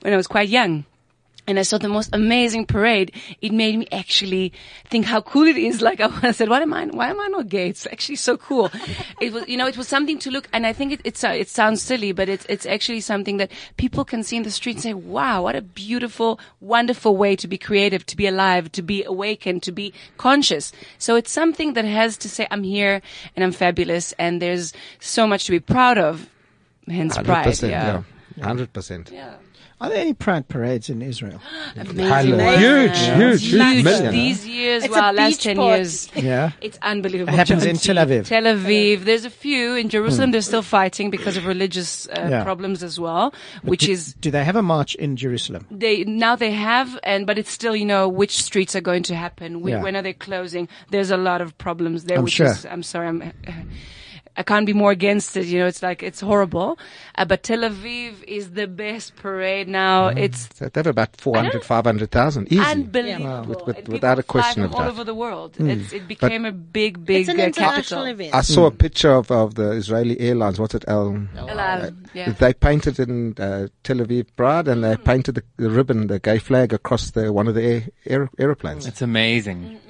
[0.00, 0.84] when I was quite young.
[1.48, 3.12] And I saw the most amazing parade.
[3.40, 4.52] It made me actually
[4.84, 5.82] think how cool it is.
[5.88, 6.84] Like I said, what am I?
[6.84, 7.68] Why am I not gay?
[7.70, 8.70] It's actually so cool.
[9.22, 10.46] it was, you know, it was something to look.
[10.52, 13.50] And I think it, it's uh, it sounds silly, but it's it's actually something that
[13.78, 17.48] people can see in the street and say, "Wow, what a beautiful, wonderful way to
[17.48, 21.86] be creative, to be alive, to be awakened, to be conscious." So it's something that
[21.86, 23.00] has to say, "I'm here
[23.34, 26.28] and I'm fabulous," and there's so much to be proud of.
[26.86, 27.46] Hence, pride.
[27.46, 27.70] 100%.
[27.70, 28.02] Yeah.
[28.36, 28.44] Yeah.
[28.44, 29.10] 100%.
[29.10, 29.34] yeah.
[29.80, 31.40] Are there any pride parades in Israel?
[31.76, 32.40] Amazing.
[32.58, 33.84] Huge, huge, huge.
[33.84, 34.12] Million.
[34.12, 35.76] These years, It's well, last 10 party.
[35.76, 36.08] years.
[36.16, 36.50] Yeah.
[36.60, 37.32] It's unbelievable.
[37.32, 38.26] It happens in Tel Aviv.
[38.26, 39.04] Tel Aviv.
[39.04, 39.74] There's a few.
[39.76, 42.42] In Jerusalem, they're still fighting because of religious uh, Yeah.
[42.42, 45.64] problems as well, which do, is Do they have a march in Jerusalem?
[45.70, 49.14] they now they have and but it's still you know which streets are going to
[49.14, 49.82] happen when, Yeah.
[49.82, 52.46] when are they closing there's a lot of problems there I'm which sure.
[52.46, 53.32] is i'm sorry i'm
[54.38, 55.46] I can't be more against it.
[55.46, 56.78] You know, it's like it's horrible.
[57.16, 60.10] Uh, but Tel Aviv is the best parade now.
[60.10, 60.18] Mm-hmm.
[60.24, 62.46] It's So they have about 400, 500,000.
[62.52, 62.62] Easy.
[62.62, 63.40] unbelievable.
[63.48, 64.90] With- with- And people without a question from of all doubt.
[64.92, 65.50] over the world.
[65.58, 65.68] Mm.
[65.70, 68.04] It's, it became a big, big It's an uh, international capital.
[68.04, 68.34] event.
[68.34, 70.60] I saw a picture of, of the Israeli Airlines.
[70.60, 70.84] What's it?
[70.86, 71.90] El, Hello.
[72.14, 72.30] Yeah.
[72.32, 76.38] They painted in uh, Tel Aviv Pride and they painted the, the ribbon, the gay
[76.38, 78.86] flag across the one of the air, air, aeroplanes.
[78.86, 79.80] It's amazing.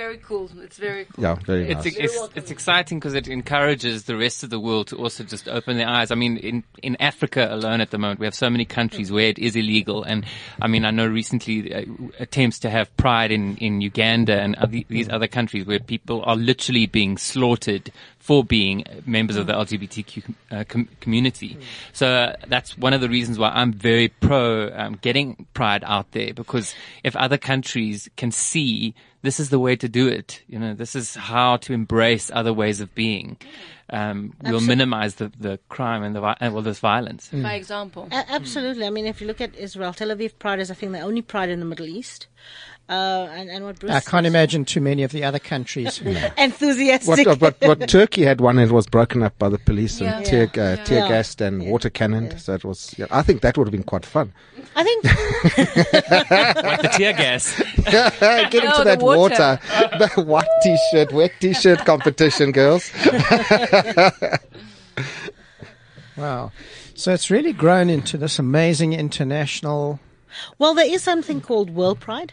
[0.00, 0.50] Very cool.
[0.62, 1.22] It's very cool.
[1.22, 1.96] Yeah, very It's, nice.
[1.96, 5.76] it's, it's exciting because it encourages the rest of the world to also just open
[5.76, 6.10] their eyes.
[6.10, 9.28] I mean, in, in Africa alone at the moment, we have so many countries where
[9.28, 10.02] it is illegal.
[10.02, 10.24] And
[10.62, 11.84] I mean, I know recently uh,
[12.18, 16.36] attempts to have pride in, in Uganda and other, these other countries where people are
[16.36, 21.58] literally being slaughtered for being members of the LGBTQ uh, com- community.
[21.92, 26.12] So uh, that's one of the reasons why I'm very pro um, getting pride out
[26.12, 30.58] there because if other countries can see this is the way to do it, you
[30.58, 33.36] know, this is how to embrace other ways of being,
[33.90, 37.28] um, we'll minimize the, the crime and the vi- well, this violence.
[37.32, 38.08] By example.
[38.10, 38.86] A- absolutely.
[38.86, 41.22] I mean, if you look at Israel, Tel Aviv Pride is, I think, the only
[41.22, 42.28] pride in the Middle East.
[42.90, 46.00] Uh, and, and what Bruce I can't imagine too many of the other countries.
[46.36, 47.24] enthusiastic.
[47.24, 50.16] What, what, what Turkey had one, it was broken up by the police Yeah.
[50.16, 50.84] and tear, uh, Yeah.
[50.84, 51.08] tear Yeah.
[51.08, 52.40] gassed and water cannoned.
[52.40, 54.32] So it was, yeah, I think that would have been quite fun.
[54.74, 55.04] I think
[56.64, 57.56] like the tear gas.
[57.76, 59.20] Get into the that water.
[59.34, 59.60] water.
[60.16, 62.90] the white t-shirt, wet t-shirt competition, girls.
[66.16, 66.52] Wow.
[66.94, 70.00] So it's really grown into this amazing international.
[70.58, 72.32] Well, there is something called World Pride.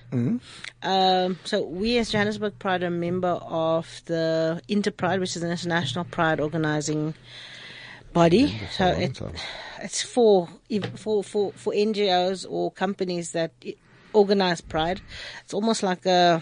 [0.83, 5.51] Um, so we, as Johannesburg Pride, are a member of the Interpride, which is an
[5.51, 7.13] international pride organizing
[8.13, 8.59] body.
[8.71, 9.19] So it,
[9.81, 10.49] it's for,
[10.95, 13.51] for for for NGOs or companies that
[14.13, 15.01] organize Pride.
[15.43, 16.41] It's almost like a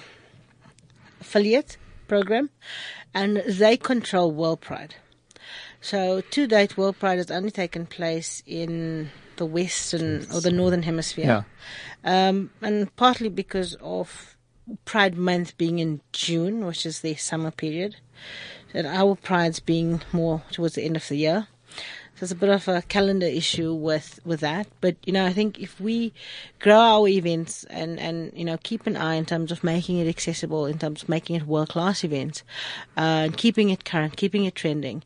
[1.22, 2.50] affiliate program,
[3.14, 4.96] and they control World Pride.
[5.82, 10.84] So to date, World Pride has only taken place in the Western or the Northern
[10.84, 11.26] Hemisphere.
[12.04, 14.38] Um, and partly because of
[14.84, 17.98] Pride Month being in June, which is the summer period,
[18.74, 21.48] and our Pride's being more towards the end of the year.
[22.16, 24.68] So it's a bit of a calendar issue with, with that.
[24.80, 26.14] But, you know, I think if we
[26.60, 30.08] grow our events and, and, you know, keep an eye in terms of making it
[30.08, 32.44] accessible, in terms of making it world class events,
[32.96, 35.04] uh, and keeping it current, keeping it trending,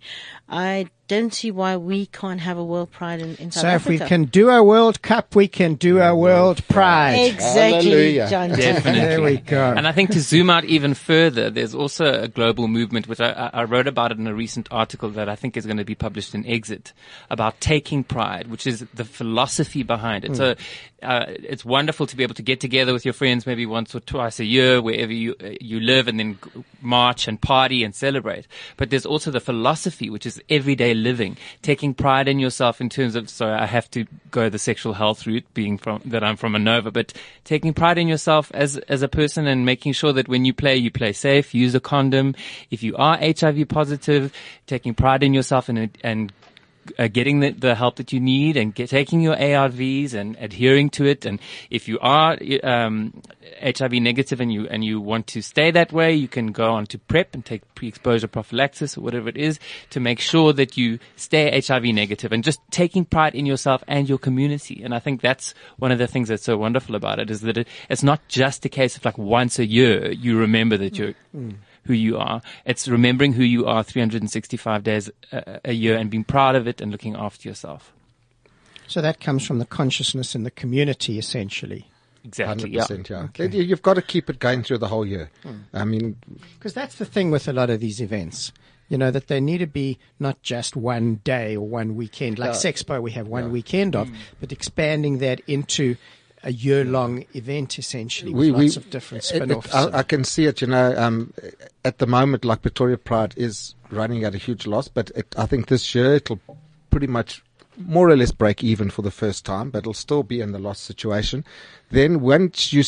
[0.48, 3.74] I don't see why we can't have a world pride in, in South So if
[3.74, 4.04] Africa.
[4.04, 7.16] we can do a World Cup, we can do a World Pride.
[7.34, 8.52] Exactly, John.
[8.52, 9.02] Definitely.
[9.02, 9.74] There we go.
[9.76, 13.32] And I think to zoom out even further, there's also a global movement, which I,
[13.32, 15.84] I I wrote about it in a recent article that I think is going to
[15.84, 16.94] be published in Exit,
[17.30, 20.36] about taking pride, which is the philosophy behind it.
[20.36, 20.99] So hmm.
[21.02, 24.00] Uh, it's wonderful to be able to get together with your friends maybe once or
[24.00, 26.38] twice a year, wherever you uh, you live, and then
[26.82, 28.48] march and party and celebrate.
[28.78, 33.16] But there's also the philosophy, which is everyday living, taking pride in yourself in terms
[33.16, 33.30] of.
[33.30, 36.92] Sorry, I have to go the sexual health route, being from that I'm from Anova,
[36.92, 40.54] but taking pride in yourself as as a person and making sure that when you
[40.54, 41.54] play, you play safe.
[41.54, 42.36] Use a condom.
[42.72, 44.34] If you are HIV positive,
[44.68, 46.34] taking pride in yourself and and
[46.98, 50.90] uh, getting the, the help that you need and get, taking your ARVs and adhering
[50.92, 51.26] to it.
[51.26, 53.22] And if you are um,
[53.62, 56.86] HIV negative and you and you want to stay that way, you can go on
[56.88, 59.60] to PrEP and take pre-exposure prophylaxis or whatever it is
[59.92, 64.08] to make sure that you stay HIV negative and just taking pride in yourself and
[64.08, 64.82] your community.
[64.84, 67.58] And I think that's one of the things that's so wonderful about it is that
[67.58, 71.14] it, it's not just a case of like once a year you remember that you're
[71.84, 72.42] who you are.
[72.66, 76.82] It's remembering who you are 365 days a, a year and being proud of it
[76.82, 77.94] and looking after yourself.
[78.88, 81.86] So that comes from the consciousness in the community, essentially.
[82.26, 82.48] Exactly.
[82.64, 82.82] Hundred Yeah.
[82.82, 83.28] percent, yeah.
[83.38, 85.30] You- You've got to keep it going through the whole year.
[85.44, 85.52] Hmm.
[85.74, 86.18] I mean,
[86.58, 88.52] Because that's the thing with a lot of these events.
[88.90, 92.40] You know, that they need to be not just one day or one weekend.
[92.40, 94.16] Like Sexpo, we have one weekend of, hmm.
[94.40, 95.96] but expanding that into
[96.44, 99.74] a year long event, essentially, with lots of different spin offs.
[99.74, 100.62] I, I can see it.
[100.62, 101.34] You know, um,
[101.84, 105.46] at the moment, like Pretoria Pride is running at a huge loss, but it, I
[105.46, 106.40] think this year it'll
[106.90, 107.44] pretty much
[107.78, 110.60] more or less break even for the first time, but it'll still be in the
[110.60, 111.46] loss situation.
[111.92, 112.84] Then once you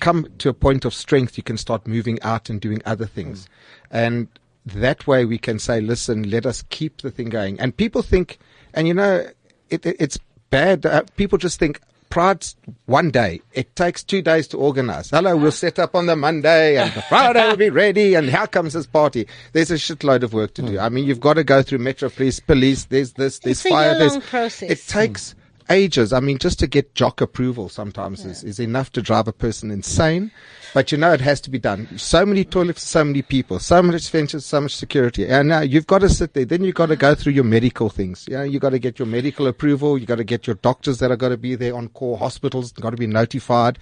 [0.00, 3.48] come to a point of strength, you can start moving out and doing other things,
[3.90, 4.28] and
[4.64, 7.58] that way we can say, listen, let us keep the thing going.
[7.58, 8.38] And people think,
[8.74, 9.26] and you know,
[9.70, 10.18] it, it, it's
[10.50, 10.86] bad.
[10.86, 11.80] Uh, people just think
[12.12, 13.40] Pride's one day.
[13.54, 15.08] It takes two days to organize.
[15.08, 18.44] Hello, we'll set up on the Monday and the Friday will be ready and how
[18.44, 19.26] comes this party?
[19.54, 20.78] There's a shitload of work to do.
[20.78, 23.92] I mean, you've got to go through Metro Police, police, there's this, there's It's fire,
[23.92, 24.70] year-long there's, process.
[24.70, 25.34] it takes
[25.72, 26.12] ages.
[26.12, 29.70] I mean, just to get JOC approval sometimes is, is enough to drive a person
[29.70, 30.30] insane.
[30.74, 31.98] But you know, it has to be done.
[31.98, 35.26] So many toilets, so many people, so much fences, so much security.
[35.26, 36.44] And now you've got to sit there.
[36.44, 38.26] Then you've got to go through your medical things.
[38.28, 39.98] You know, you've got to get your medical approval.
[39.98, 42.16] You've got to get your doctors that are going to be there on call.
[42.16, 43.78] Hospitals got to be notified.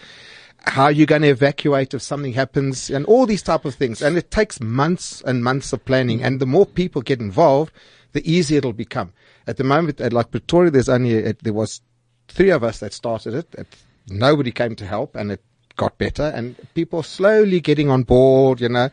[0.65, 4.03] How are you're going to evacuate if something happens and all these type of things.
[4.03, 6.23] And it takes months and months of planning.
[6.23, 7.73] And the more people get involved,
[8.13, 9.13] the easier it'll become.
[9.47, 11.81] At the moment, at like Pretoria, there's only, it, there was
[12.29, 13.55] three of us that started it.
[13.57, 13.67] it.
[14.09, 15.43] Nobody came to help and it
[15.77, 18.91] got better and people slowly getting on board, you know.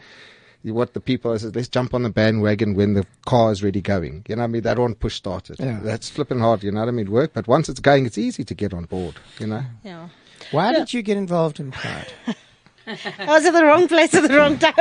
[0.64, 4.26] What the people is, let's jump on the bandwagon when the car is really going.
[4.28, 4.62] You know what I mean?
[4.64, 5.50] that don't want to push start.
[5.58, 5.80] Yeah.
[5.82, 7.10] That's flipping hard, you know what I mean?
[7.10, 9.64] Work, but once it's going, it's easy to get on board, you know?
[9.84, 10.10] Yeah.
[10.52, 12.12] Why did you get involved in Pride?
[12.88, 14.74] I was at the wrong place at the wrong time.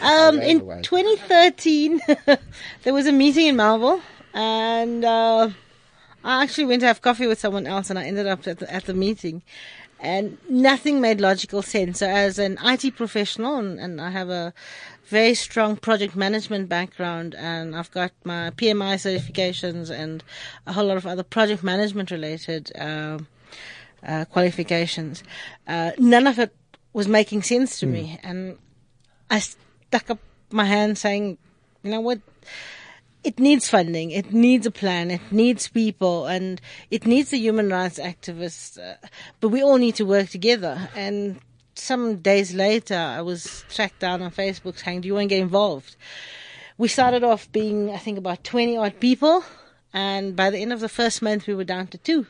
[0.00, 2.00] um, in 2013,
[2.82, 4.00] there was a meeting in Melville,
[4.32, 5.50] and uh,
[6.24, 8.72] I actually went to have coffee with someone else, and I ended up at the,
[8.72, 9.42] at the meeting,
[10.00, 11.98] and nothing made logical sense.
[11.98, 14.54] So, as an IT professional, and, and I have a
[15.06, 20.24] very strong project management background, and I've got my PMI certifications and
[20.66, 22.72] a whole lot of other project management related.
[22.78, 23.26] Um,
[24.06, 25.22] uh, qualifications.
[25.66, 26.54] Uh, none of it
[26.92, 28.58] was making sense to me, and
[29.30, 30.18] I stuck up
[30.50, 31.38] my hand, saying,
[31.82, 32.20] "You know what?
[33.24, 34.10] It needs funding.
[34.10, 35.10] It needs a plan.
[35.10, 38.78] It needs people, and it needs the human rights activists.
[38.78, 38.96] Uh,
[39.40, 41.40] but we all need to work together." And
[41.74, 45.42] some days later, I was tracked down on Facebook saying, "Do you want to get
[45.42, 45.96] involved?"
[46.76, 49.44] We started off being, I think, about twenty odd people,
[49.92, 52.26] and by the end of the first month, we were down to two.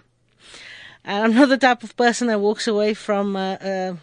[1.05, 3.97] And I'm not the type of person that walks away from uh, uh,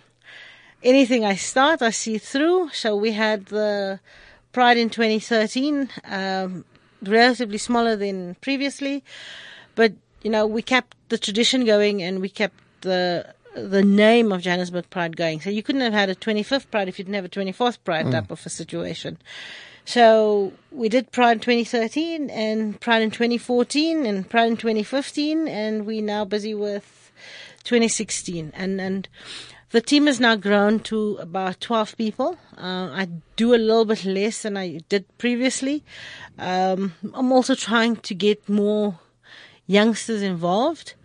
[0.84, 1.82] anything I start.
[1.82, 2.70] I see through.
[2.70, 4.00] So we had the
[4.52, 6.66] Pride in 2013, um,
[7.02, 9.02] relatively smaller than previously,
[9.76, 9.94] but
[10.24, 14.90] you know we kept the tradition going and we kept the the name of Johannesburg
[14.90, 15.40] Pride going.
[15.42, 18.12] So you couldn't have had a 25th Pride if you didn't have a 24th Pride
[18.12, 19.18] type of a situation.
[19.86, 25.86] So we did Pride in 2013 and Pride in 2014 and Pride in 2015 and
[25.86, 27.12] we're now busy with
[27.64, 29.08] 2016 and and
[29.72, 32.38] the team has now grown to about 12 people.
[32.58, 33.08] Uh, I
[33.38, 35.84] do a little bit less than I did previously.
[36.38, 39.00] Um, I'm also trying to get more
[39.68, 40.96] youngsters involved.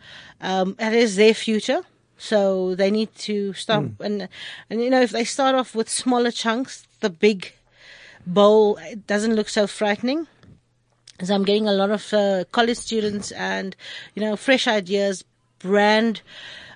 [0.40, 1.82] Um, it is their future.
[2.18, 4.28] So they need to stop and,
[4.70, 7.52] and you know, if they start off with smaller chunks, the big
[8.26, 10.26] bowl it doesn't look so frightening.
[11.22, 13.74] So I'm getting a lot of uh, college students and
[14.14, 15.24] you know fresh ideas,
[15.58, 16.22] brand.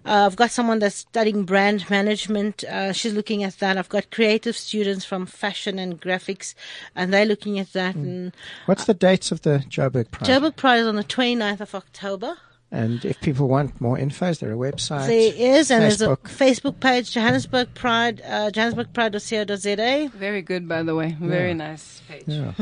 [0.07, 2.65] Uh, I've got someone that's studying brand management.
[2.65, 3.77] Uh, she's looking at that.
[3.77, 6.55] I've got creative students from fashion and graphics,
[6.97, 7.97] and they're looking at that.
[7.97, 8.35] And
[8.65, 10.29] What's the dates of the Joburg Pride?
[10.29, 12.39] Joburg Pride is on the 29th of October.
[12.73, 15.09] And if people want more info, is there a website?
[15.09, 16.19] There is, and there's a Facebook.
[16.19, 20.09] Facebook page, Johannesburg Pride, uh, johannesburgpride.co.za.
[20.17, 21.17] Very good, by the way.
[21.21, 22.25] Very nice page.
[22.27, 22.53] Yeah.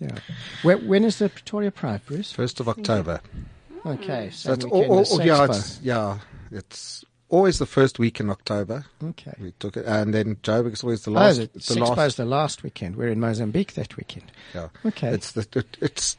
[0.00, 0.16] yeah.
[0.62, 2.32] Where, when is the Pretoria Pride, Bruce?
[2.32, 3.20] First of October.
[3.84, 4.30] Okay.
[4.30, 6.18] So it's same all, weekend all, all- yeah, it's, yeah,
[6.50, 8.86] it's always the first week in October.
[9.04, 9.34] Okay.
[9.40, 11.36] We took it, and then Joburg is always the Oh, last.
[11.36, 12.16] the, the Sexpo's last.
[12.16, 12.96] the last weekend.
[12.96, 14.32] We're in Mozambique that weekend.
[14.54, 14.68] Yeah.
[14.86, 15.08] Okay.
[15.08, 16.16] It's the it, it's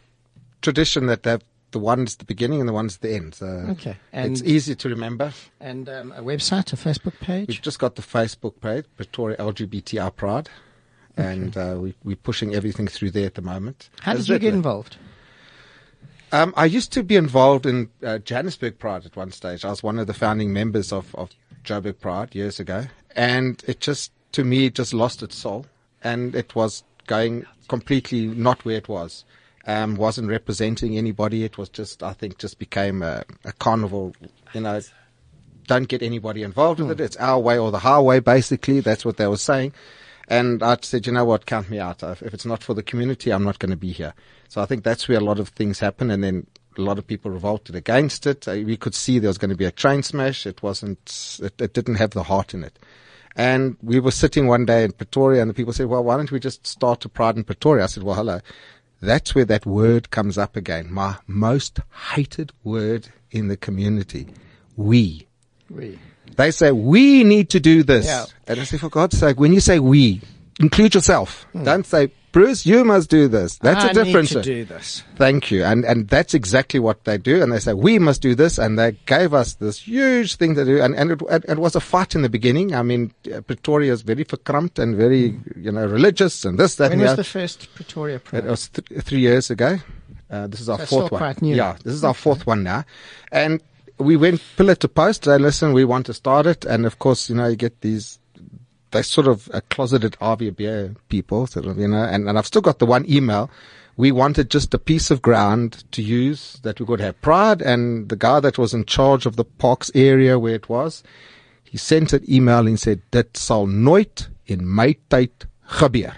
[0.62, 3.36] tradition that they have the one's at the beginning and the one's at the end.
[3.36, 3.95] So Okay.
[4.13, 5.34] it's easy to remember.
[5.59, 7.47] And um, a website, a Facebook page?
[7.47, 10.49] We've just got the Facebook page, Pretoria LGBTI Pride,
[11.17, 13.89] and uh, we, we're pushing everything through there at the moment.
[14.01, 14.97] How As did you that- get involved?
[16.32, 19.65] Um, I used to be involved in uh, Johannesburg Pride at one stage.
[19.65, 21.32] I was one of the founding members of, of
[21.63, 22.86] Joburg Pride years ago.
[23.15, 25.65] And it just, to me, just lost its soul.
[26.03, 29.26] And it was going completely not where it was.
[29.70, 31.43] Um, wasn't representing anybody.
[31.43, 34.15] It was just, I think, just became a, a carnival,
[34.53, 34.82] you know,
[35.67, 37.03] don't get anybody involved with it.
[37.03, 38.80] It's our way or the highway, basically.
[38.80, 39.74] That's what they were saying.
[40.28, 42.01] And I said, you know what, count me out.
[42.01, 44.15] If if it's not for the community, I'm not going to be here.
[44.47, 46.09] So I think that's where a lot of things happen.
[46.09, 48.47] And then a lot of people revolted against it.
[48.47, 50.47] Uh, we could see there was going to be a train smash.
[50.47, 52.80] It wasn't, it, it didn't have the heart in it.
[53.36, 56.32] And we were sitting one day in Pretoria and the people said, well, why don't
[56.32, 57.84] we just start a pride in Pretoria?
[57.84, 58.39] I said, well, hello.
[59.02, 60.91] That's where that word comes up again.
[60.91, 61.80] My most
[62.14, 64.28] hated word in the community.
[64.76, 65.28] We.
[65.70, 66.00] We.
[66.36, 68.06] They say, we need to do this.
[68.06, 68.26] Yeah.
[68.47, 70.22] And I say, for God's sake, when you say we,
[70.60, 71.45] include yourself.
[71.54, 71.64] Hmm.
[71.64, 73.57] Don't say, Bruce, you must do this.
[73.57, 74.36] That's I a difference.
[74.36, 75.03] Need to do this.
[75.15, 75.63] Thank you.
[75.63, 77.41] And, and that's exactly what they do.
[77.41, 78.57] And they say, we must do this.
[78.57, 80.82] And they gave us this huge thing to do.
[80.82, 82.75] And, and it, it, it was a fight in the beginning.
[82.75, 86.91] I mean, uh, Pretoria is very verkrampt and very, you know, religious and this, that.
[86.91, 88.45] When and was the first Pretoria Pride?
[88.45, 89.80] It was th- three years ago.
[90.30, 91.19] Uh, this is our it's fourth one.
[91.19, 91.55] quite new.
[91.55, 92.86] Yeah, this is our fourth one now.
[93.32, 93.61] And
[93.97, 95.25] we went pillar to post.
[95.25, 96.65] Say, listen, we want to start it.
[96.65, 98.19] And of course, you know, you get these,
[98.92, 102.62] they sort of uh, closeted RVBA people, sort of, you know, and, and I've still
[102.62, 103.50] got the one email.
[103.98, 107.62] We wanted just a piece of ground to use that we could have pride.
[107.62, 111.04] And the guy that was in charge of the parks area where it was,
[111.64, 115.32] he sent an email and said, dit sal nooit in my tyd
[115.80, 116.14] gebeur.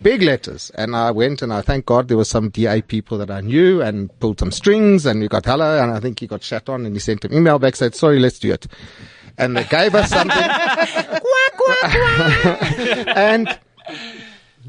[0.00, 0.70] Big letters.
[0.70, 3.82] And I went and I thank God there were some DA people that I knew
[3.82, 6.86] and pulled some strings and we got hello and I think he got shut on
[6.86, 8.66] and he sent an email back said, sorry, let's do it.
[9.36, 10.36] and they gave us something.
[13.16, 13.58] and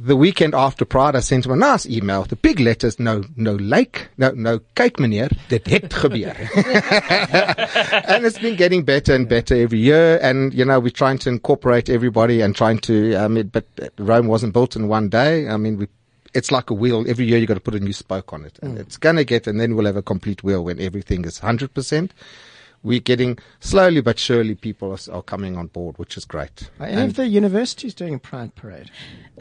[0.01, 3.23] the weekend after Pride, I sent him a nice email with the big letters, no,
[3.35, 6.35] no lake, no, no kyk meneer, dit het gebeur.
[8.07, 10.17] and it's been getting better and better every year.
[10.21, 13.65] And, you know, we're trying to incorporate everybody and trying to, I mean, but
[13.97, 15.49] Rome wasn't built in one day.
[15.49, 15.87] I mean, we,
[16.33, 17.03] it's like a wheel.
[17.07, 18.81] Every year you got to put a new spoke on it and mm.
[18.81, 22.11] it's going to get, and then we'll have a complete wheel when everything is 100%.
[22.81, 26.69] We're getting slowly but surely people are, are coming on board, which is great.
[26.79, 28.89] Are any of the universities doing a Pride Parade?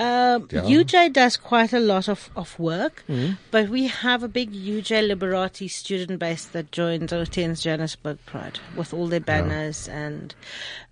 [0.01, 3.05] Um, UJ does quite a lot of, of work,
[3.51, 8.59] but we have a big UJ Liberati student base that joins or attends Johannesburg Pride
[8.77, 10.35] with all their banners and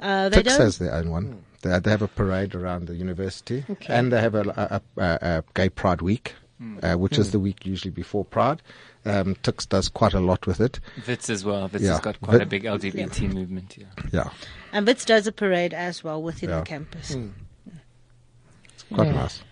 [0.00, 0.64] uh, they Tuks don't.
[0.64, 1.42] has their own one.
[1.62, 5.44] They, they have a parade around the university, and they have a, a, a, a
[5.54, 6.34] gay pride week,
[6.82, 8.62] uh, which is the week usually before Pride.
[9.04, 10.80] Um, Tuks does quite a lot with it.
[11.06, 11.68] Wits as well.
[11.68, 11.92] Wits Yeah.
[11.92, 13.76] has got quite a big LGBT movement.
[13.78, 13.86] Yeah.
[14.12, 14.30] Yeah,
[14.72, 16.60] And Wits does a parade as well within Yeah.
[16.60, 17.10] the campus.
[17.12, 19.12] it's quite Yeah.
[19.12, 19.42] nice.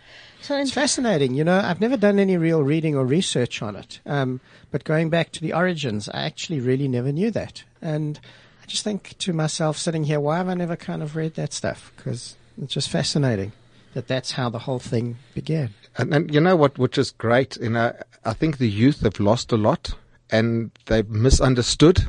[0.43, 1.35] So in It's fascinating.
[1.35, 4.01] You know, I've never done any real reading or research on it.
[4.05, 4.41] Um,
[4.71, 7.65] but going back to the origins, I actually really never knew that.
[7.81, 8.21] And
[8.63, 11.53] I just think to myself, sitting here, why have I never kind of read that
[11.55, 11.93] stuff?
[11.97, 13.53] Because it's just fascinating
[13.95, 15.73] that that's how the whole thing began.
[15.97, 19.21] And, and you know what, which is great, you know, I think the youth have
[19.21, 19.95] lost a lot
[20.31, 22.07] and they've misunderstood.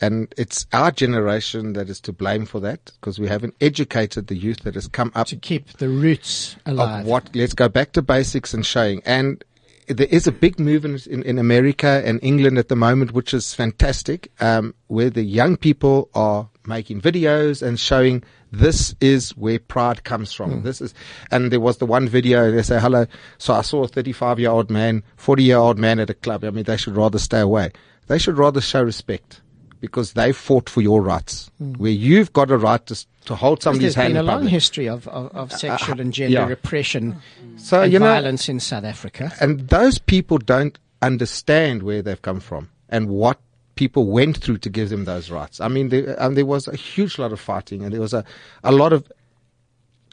[0.00, 4.36] And it's our generation that is to blame for that because we haven't educated the
[4.36, 7.02] youth that has come up To keep the roots alive.
[7.02, 9.02] of what, let's go back to basics and showing.
[9.06, 9.42] And
[9.86, 13.54] there is a big movement in, in America and England at the moment, which is
[13.54, 20.04] fantastic, um, where the young people are making videos and showing this is where pride
[20.04, 20.62] comes from.
[20.62, 20.94] This is,
[21.30, 23.06] and there was the one video they say, hello.
[23.38, 26.44] So I saw a 35 year old man, 40 year old man at a club.
[26.44, 27.72] I mean, they should rather stay away.
[28.06, 29.40] They should rather show respect
[29.80, 33.94] because they fought for your rights, where you've got a right to, to hold somebody's
[33.94, 36.46] there's hand been a long history of, of, of sexual and gender yeah.
[36.46, 37.16] repression
[37.56, 39.32] So, and you know, violence in South Africa.
[39.40, 43.38] and those people don't understand where they've come from and what
[43.74, 45.60] people went through to give them those rights.
[45.60, 48.24] I mean, there, um, there was a huge lot of fighting and there was a,
[48.62, 49.10] a lot of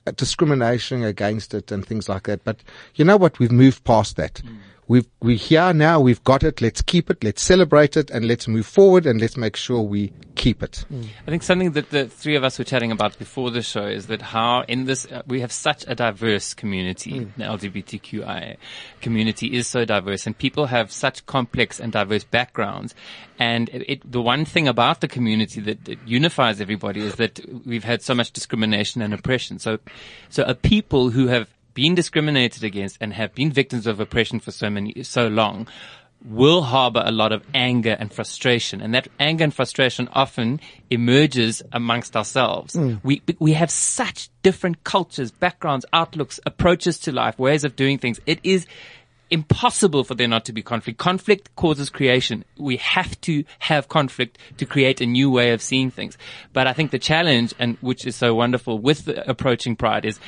[0.08, 2.44] uh, discrimination against it and things like that.
[2.44, 2.64] But
[2.96, 3.38] you know what?
[3.40, 4.42] We've moved past that.
[4.92, 6.02] We've, we're here now.
[6.02, 6.60] We've got it.
[6.60, 7.24] Let's keep it.
[7.24, 10.84] Let's celebrate it and let's move forward and let's make sure we keep it.
[11.26, 14.08] I think something that the three of us were chatting about before the show is
[14.08, 17.20] that how in this uh, we have such a diverse community.
[17.38, 18.58] The LGBTQI
[19.00, 22.94] community is so diverse, and people have such complex and diverse backgrounds.
[23.40, 27.40] And it, it, the one thing about the community that, that unifies everybody is that
[27.66, 29.58] we've had so much discrimination and oppression.
[29.58, 29.80] So,
[30.28, 34.52] so a people who have been discriminated against and have been victims of oppression for
[34.52, 35.68] so many so long
[36.24, 38.82] will harbor a lot of anger and frustration.
[38.82, 40.60] And that anger and frustration often
[40.90, 42.76] emerges amongst ourselves.
[42.76, 42.96] Hmm.
[43.04, 48.20] We, we have such different cultures, backgrounds, outlooks, approaches to life, ways of doing things.
[48.26, 48.68] It is
[49.32, 51.00] impossible for there not to be conflict.
[51.00, 52.44] Conflict causes creation.
[52.58, 56.18] We have to have conflict to create a new way of seeing things.
[56.52, 60.20] But I think the challenge, and which is so wonderful with the approaching pride is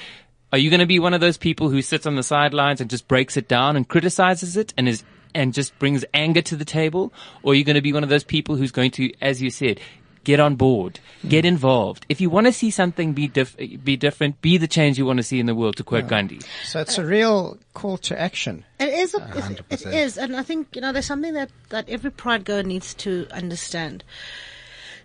[0.53, 2.87] are you going to be one of those people who sits on the sidelines and
[2.87, 6.63] just breaks it down and criticizes it and is and just brings anger to the
[6.63, 9.41] table, or are you going to be one of those people who's going to, as
[9.41, 9.79] you said,
[10.23, 12.05] get on board, get involved?
[12.07, 15.17] If you want to see something be dif- be different, be the change you want
[15.17, 15.77] to see in the world.
[15.77, 16.39] To quote Gandhi.
[16.65, 18.63] So it's a real call to action.
[18.79, 19.15] It is.
[19.15, 22.45] A, it, it is, and I think you know there's something that that every Pride
[22.45, 24.03] goer needs to understand.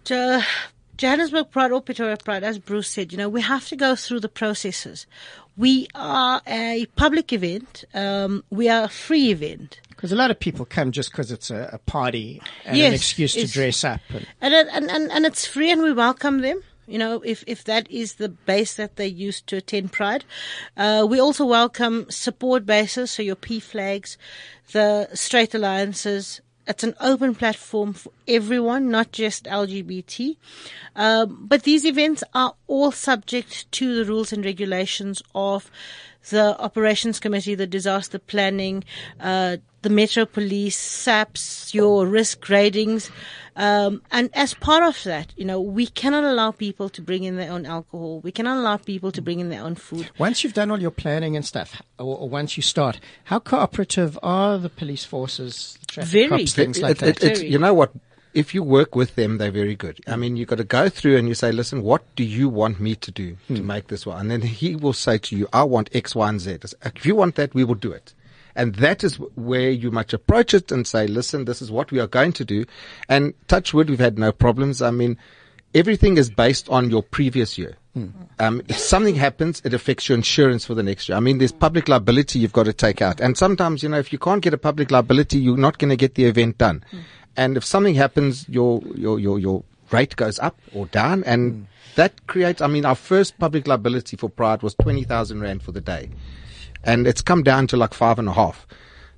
[0.05, 0.43] Jo-
[0.99, 4.19] Johannesburg Pride or Pretoria Pride, as Bruce said, you know, we have to go through
[4.19, 5.07] the processes.
[5.57, 7.85] We are a public event.
[7.95, 9.81] Um, we are a free event.
[9.91, 12.95] Because a lot of people come just because it's a, a party and Yes, an
[12.95, 14.01] excuse to dress up.
[14.11, 16.63] And, And, and, and, and it's free and we welcome them.
[16.89, 20.25] You know, if, if that is the base that they use to attend Pride.
[20.77, 24.17] Uh, we also welcome support bases, so your P flags,
[24.73, 26.41] the straight alliances.
[26.69, 30.37] It's an open platform for everyone, not just LGBT.
[30.95, 35.71] Um, but these events are all subject to the rules and regulations of
[36.29, 38.85] the operations committee, the disaster planning,
[39.19, 39.57] uh,
[39.89, 43.11] the Metro Police, SAPS, your risk ratings.
[43.57, 47.37] Um, and as part of that, you know, we cannot allow people to bring in
[47.37, 48.21] their own alcohol.
[48.21, 50.11] We cannot allow people to bring in their own food.
[50.19, 54.19] once you've done all your planning and stuff, or, or once you start, how cooperative
[54.23, 56.29] are the police forces, the traffic Very.
[56.29, 57.09] cops, things It- like it- that?
[57.09, 57.93] it- it's- you know what?
[58.35, 60.01] If you work with them, they're very good.
[60.07, 62.79] I mean, you've got to go through and you say, listen, what do you want
[62.79, 64.21] me to do to make this one?
[64.21, 66.59] And then he will say to you, I want X, Y, and Z.
[66.85, 68.13] If you want that, we will do it.
[68.59, 72.01] And that is where you must approach it and say, listen, this is what we
[72.01, 72.65] are going to do.
[73.09, 74.83] And touch wood, we've had no problems.
[74.83, 75.17] I mean,
[75.77, 77.77] everything is based on your previous year.
[77.95, 78.09] Hmm.
[78.41, 81.17] Um, if something happens, it affects your insurance for the next year.
[81.17, 83.21] I mean, there's public liability you've got to take out.
[83.21, 85.97] And sometimes, you know, if you can't get a public liability, you're not going to
[85.97, 86.85] get the event done.
[86.91, 86.99] Hmm.
[87.37, 91.23] And if something happens, your, your, your, your rate goes up or down.
[91.23, 91.63] And hmm.
[91.95, 95.81] that creates, I mean, our first public liability for Pride was 20,000 Rand for the
[95.81, 96.11] day.
[96.85, 98.67] And it's come down to like five and a half.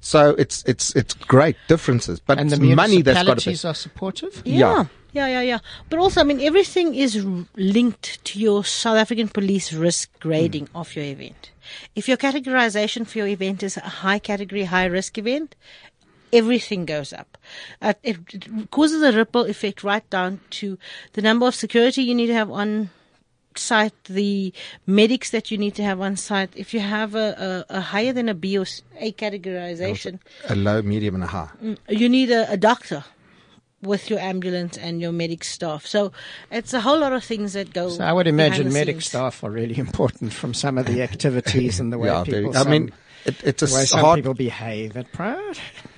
[0.00, 3.68] So it's, it's, it's great differences, but And the it's money that's got to be.
[3.68, 4.42] are supportive.
[4.44, 4.86] Yeah.
[5.12, 5.58] Yeah, yeah, yeah.
[5.88, 10.68] But also, I mean, everything is r- linked to your South African police risk grading
[10.74, 11.50] of your event.
[11.96, 15.56] If your categorization for your event is a high category, high risk event,
[16.32, 17.36] everything goes up.
[17.82, 20.78] Uh, it, it causes a ripple effect right down to
[21.14, 22.90] the number of security you need to have on
[23.56, 24.52] site, the
[24.86, 26.50] medics that you need to have on site.
[26.54, 28.66] If you have a, a, a higher than a B or
[28.98, 31.48] A categorization, A low, medium, and a high.
[31.62, 33.04] Mm, you need a, a doctor
[33.82, 35.86] with your ambulance and your medic staff.
[35.86, 36.12] So
[36.50, 37.88] it's a whole lot of things that go.
[37.88, 39.06] So I would imagine medic scenes.
[39.06, 42.50] staff are really important from some of the activities and the way Yeah, people.
[42.56, 42.92] I some- mean,
[43.24, 44.16] it, it's a the way some hard.
[44.18, 45.58] people behave at Pride.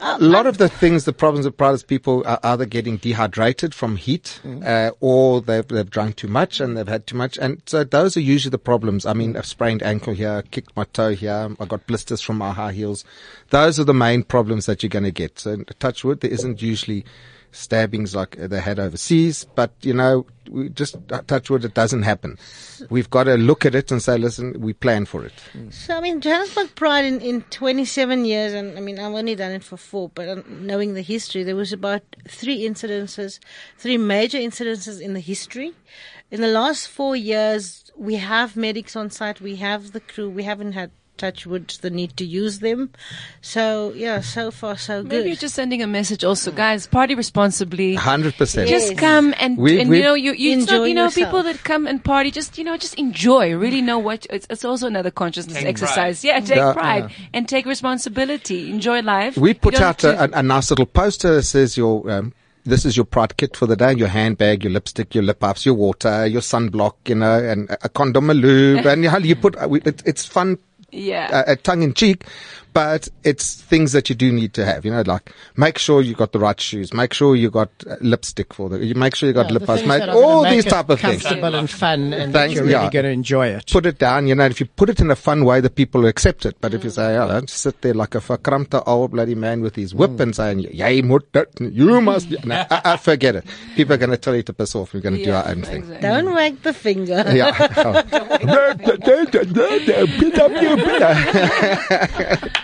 [0.00, 3.74] a lot of the things, the problems with Pride is people are either getting dehydrated
[3.74, 7.62] from heat, uh, or they've they've drunk too much and they've had too much, and
[7.66, 9.06] so those are usually the problems.
[9.06, 12.52] I mean, I've sprained ankle here, kicked my toe here, I got blisters from my
[12.52, 13.04] high heels.
[13.50, 15.38] Those are the main problems that you're going to get.
[15.38, 17.04] So, touch wood, there isn't usually
[17.54, 22.02] stabbings like they had overseas, but you know, we just uh, touch wood, it doesn't
[22.02, 22.36] happen.
[22.90, 25.32] We've got to look at it and say, listen, we plan for it.
[25.70, 29.52] So I mean, Johannesburg Pride in, in 27 years, and I mean, I've only done
[29.52, 33.38] it for four, but um, knowing the history, there was about three incidences,
[33.78, 35.72] three major incidences in the history.
[36.30, 40.42] In the last four years, we have medics on site, we have the crew, we
[40.42, 42.90] haven't had touch wood the need to use them.
[43.40, 45.10] So yeah, so far so good.
[45.12, 47.94] Maybe you're just sending a message also, guys, party responsibly.
[47.94, 48.68] Hundred percent.
[48.68, 48.88] Yes.
[48.88, 51.04] Just come and, We- and we- you know you you, it's not, Enjoy you know
[51.04, 51.26] yourself.
[51.26, 54.64] people that come and party just you know just enjoy really know what it's, it's
[54.64, 56.72] also another consciousness Take exercise yeah take Yeah.
[56.72, 61.34] pride and take responsibility enjoy life We put out a, a, a nice little poster
[61.36, 62.32] that says your, um,
[62.64, 65.66] this is your pride kit for the day, your handbag, your lipstick, your lip puffs,
[65.66, 69.18] your water, your sunblock, you know, and a a condom, a lube, and you, know,
[69.18, 70.56] you put, uh, it, it's fun,
[70.94, 71.30] yeah.
[71.32, 72.24] Uh, uh, tongue in cheek,
[72.74, 76.14] but it's things that you do need to have, you know, like make sure you
[76.14, 79.28] got the right shoes, make sure you got uh, lipstick for the, you make sure
[79.28, 80.90] you got Yeah, lip the puffs, things make that are gonna all make these type
[80.90, 81.22] of things.
[81.22, 82.90] comfortable and fun, and that Thanks, you're really yeah.
[82.90, 83.70] going to enjoy it.
[83.70, 86.02] Put it down, you know, if you put it in a fun way, the people
[86.02, 86.56] will accept it.
[86.60, 86.94] But if you mm.
[86.94, 90.20] say, oh, don't sit there like a verkrampte old bloody man with his whip mm.
[90.20, 92.02] and saying, "Jy moet dit, you mm.
[92.02, 92.38] must," be.
[92.44, 93.44] no, I, I forget it.
[93.76, 94.92] People are going to tell you to piss off.
[94.92, 95.82] We're going to do our own thing.
[95.82, 96.08] exactly.
[96.08, 97.24] Don't wag the finger.
[97.32, 97.52] Yeah.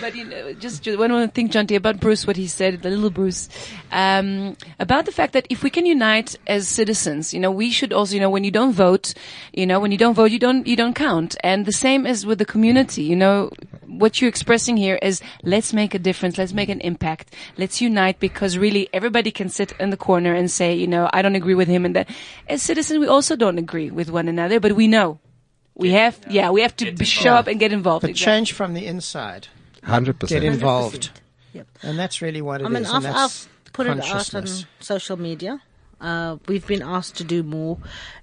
[0.00, 2.82] But you know, just ju- one more thing, John T, about Bruce, what he said,
[2.82, 3.48] the little Bruce,
[3.92, 7.92] um, about the fact that if we can unite as citizens, you know, we should
[7.92, 9.14] also, you know, when you don't vote,
[9.52, 11.36] you know, when you don't vote, you don't, you don't count.
[11.42, 13.50] And the same as with the community, you know,
[13.86, 18.20] what you're expressing here is let's make a difference, let's make an impact, let's unite
[18.20, 21.54] because really everybody can sit in the corner and say, you know, I don't agree
[21.54, 22.08] with him and that.
[22.48, 25.18] As citizens, we also don't agree with one another, but we know.
[25.80, 28.02] We have, yeah, we have to be, show up and get involved.
[28.02, 28.32] But Exactly.
[28.32, 29.48] change from the inside.
[29.82, 30.42] Hundred percent.
[30.42, 30.62] Get percent.
[30.62, 31.10] involved.
[31.54, 31.66] Yep.
[31.82, 32.72] And that's really what it I is.
[32.74, 34.46] mean, and I've, that's I've put it out on
[34.80, 35.60] social media.
[36.00, 37.76] Uh, we've been asked to do more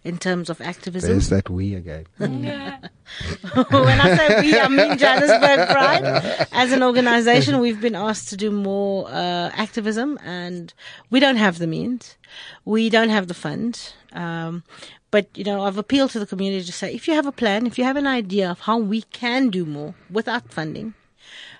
[0.03, 1.11] in terms of activism.
[1.11, 2.07] There's that we again.
[2.17, 6.47] when I say we, I mean Johannesburg Pride.
[6.51, 10.73] As an organization, we've been asked to do more uh, activism, and
[11.11, 12.17] we don't have the means.
[12.65, 13.93] We don't have the funds.
[14.13, 14.63] Um,
[15.11, 17.65] but, you know, I've appealed to the community to say, if you have a plan,
[17.65, 20.93] if you have an idea of how we can do more without funding,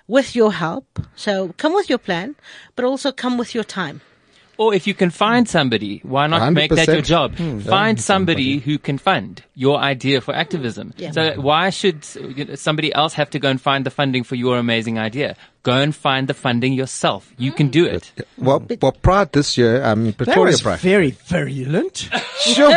[0.06, 0.86] with your help,
[1.16, 2.36] so come with your plan,
[2.76, 4.00] but also come with your time.
[4.56, 7.36] Or if you can find somebody, why not make that your job?
[7.36, 7.60] Hmm.
[7.60, 8.02] Find Yeah.
[8.02, 10.92] somebody who can fund your idea for activism.
[10.96, 11.12] Yeah.
[11.12, 12.04] So why should
[12.58, 15.36] somebody else have to go and find the funding for your amazing idea?
[15.68, 17.30] Go and find the funding yourself.
[17.36, 18.10] You can do it.
[18.38, 20.78] Well, well, Pride this year, I mean, That Pretoria was Pride.
[20.80, 22.08] very virulent.
[22.38, 22.70] Sure.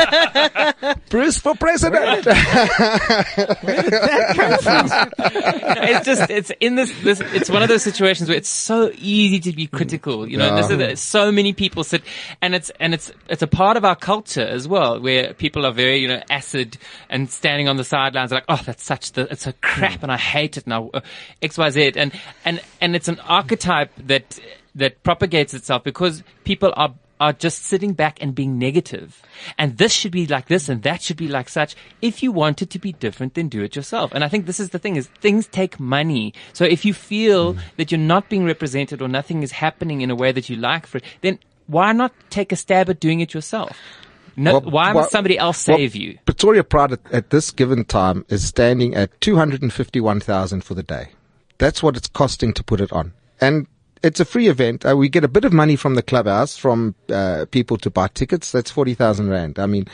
[1.12, 2.26] Bruce for president.
[2.26, 8.38] Where did that it's just it's in this this it's one of those situations where
[8.38, 10.96] it's so easy to be critical you know this is Yeah.
[10.96, 12.02] so many people sit
[12.42, 15.72] and it's and it's it's a part of our culture as well where people are
[15.72, 16.78] very you know acid
[17.10, 20.18] and standing on the sidelines like oh that's such the it's a crap and I
[20.18, 21.02] hate it now uh,
[21.42, 22.12] xyz and
[22.46, 24.40] and and it's an archetype that
[24.76, 29.22] that propagates itself because people are are just sitting back and being negative.
[29.60, 31.76] And this should be like this and that should be like such.
[32.02, 34.12] If you want it to be different, then do it yourself.
[34.12, 36.34] And I think this is the thing is things take money.
[36.52, 37.60] So if you feel mm.
[37.78, 40.88] that you're not being represented or nothing is happening in a way that you like
[40.88, 43.78] for it, then why not take a stab at doing it yourself?
[44.36, 46.18] No, Well, why well- must somebody else well, save you?
[46.26, 51.10] Pretoria Pride at, at this given time is standing at 251,000 for the day.
[51.62, 53.14] That's what it's costing to put it on.
[53.40, 53.68] And
[54.04, 54.84] it's a free event.
[54.84, 58.08] Uh, we get a bit of money from the clubhouse, from uh, people to buy
[58.08, 58.52] tickets.
[58.52, 59.60] That's 40,000 Rand.
[59.60, 59.88] I mean,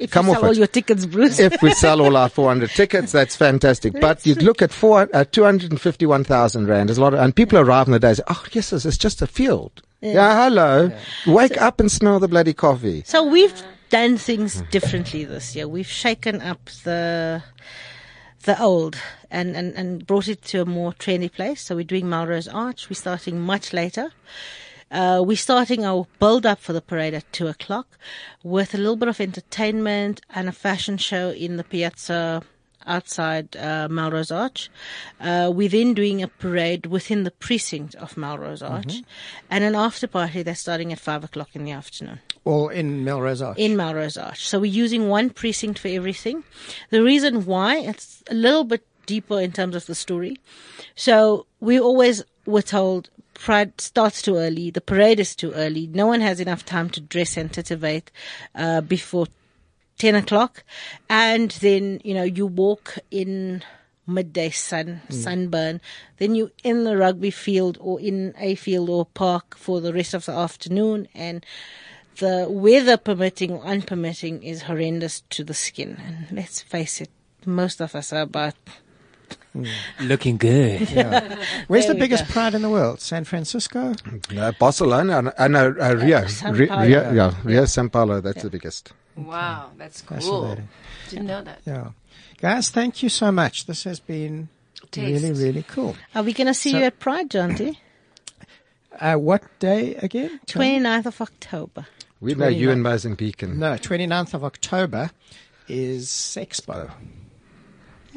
[0.00, 0.58] If come off sell all it.
[0.58, 1.38] your tickets, Bruce.
[1.38, 3.92] if we sell all our 400 tickets, that's fantastic.
[4.00, 6.88] But you look at four, uh, 251,000 Rand.
[6.88, 8.84] There's a lot of, and people arrive on the day and say, oh, yes, it's
[8.84, 9.80] it's just a field.
[10.00, 10.90] Yeah, hello.
[11.28, 13.04] Wake up and smell the bloody coffee.
[13.06, 13.54] So we've
[13.90, 15.68] done things differently this year.
[15.68, 17.44] We've shaken up the
[18.42, 18.96] the old
[19.30, 21.62] and, and, and brought it to a more trendy place.
[21.62, 22.88] So we're doing Melrose Arch.
[22.88, 24.12] We're starting much later.
[24.90, 27.98] Uh, we're starting our build up for the parade at two o'clock
[28.42, 32.42] with a little bit of entertainment and a fashion show in the piazza
[32.84, 34.68] outside uh, Melrose Arch.
[35.18, 39.02] Uh, we're then doing a parade within the precinct of Melrose Arch
[39.48, 43.40] and an after party that's starting at five o'clock in the afternoon All in Melrose
[43.40, 43.58] Arch.
[43.58, 44.46] in Melrose Arch.
[44.46, 46.42] So we're using one precinct for everything.
[46.90, 50.38] The reason why it's a little bit deeper in terms of the story.
[50.94, 54.70] So we always were told Pride starts too early.
[54.70, 55.88] The parade is too early.
[55.88, 58.08] No one has enough time to dress and titivate
[58.54, 59.26] uh, before
[59.98, 60.62] 10 o'clock.
[61.08, 63.64] And then, you know, you walk in
[64.06, 65.80] midday sun, sunburn.
[66.18, 70.14] Then you in the rugby field or in a field or park for the rest
[70.14, 71.08] of the afternoon.
[71.14, 71.44] And
[72.18, 75.96] the weather permitting or unpermitting is horrendous to the skin.
[76.04, 77.10] And let's face it,
[77.46, 78.54] most of us are about
[80.00, 80.80] Looking good.
[81.68, 82.32] Where's There the biggest go.
[82.32, 83.00] pride in the world?
[83.00, 83.92] San Francisco?
[84.36, 86.26] Uh, Barcelona and uh, no, uh, Rio.
[86.26, 88.20] Sao Rio, Rio, yeah, Rio, Sao Paulo.
[88.22, 88.92] That's the biggest.
[89.14, 90.16] Wow, that's cool.
[90.16, 90.68] Fascinating.
[91.10, 91.60] Didn't know that.
[91.66, 91.90] Yeah.
[92.38, 93.66] Guys, thank you so much.
[93.66, 94.48] This has been
[94.90, 95.22] Taste.
[95.22, 95.96] really, really cool.
[96.14, 97.76] Are we going to see So- you at Pride, Jonty?
[99.00, 100.38] Uh, what day again?
[100.46, 101.86] 29th of October.
[102.22, 105.10] We know you in Mozambique and No, 29th of October
[105.66, 106.88] is Sexpo.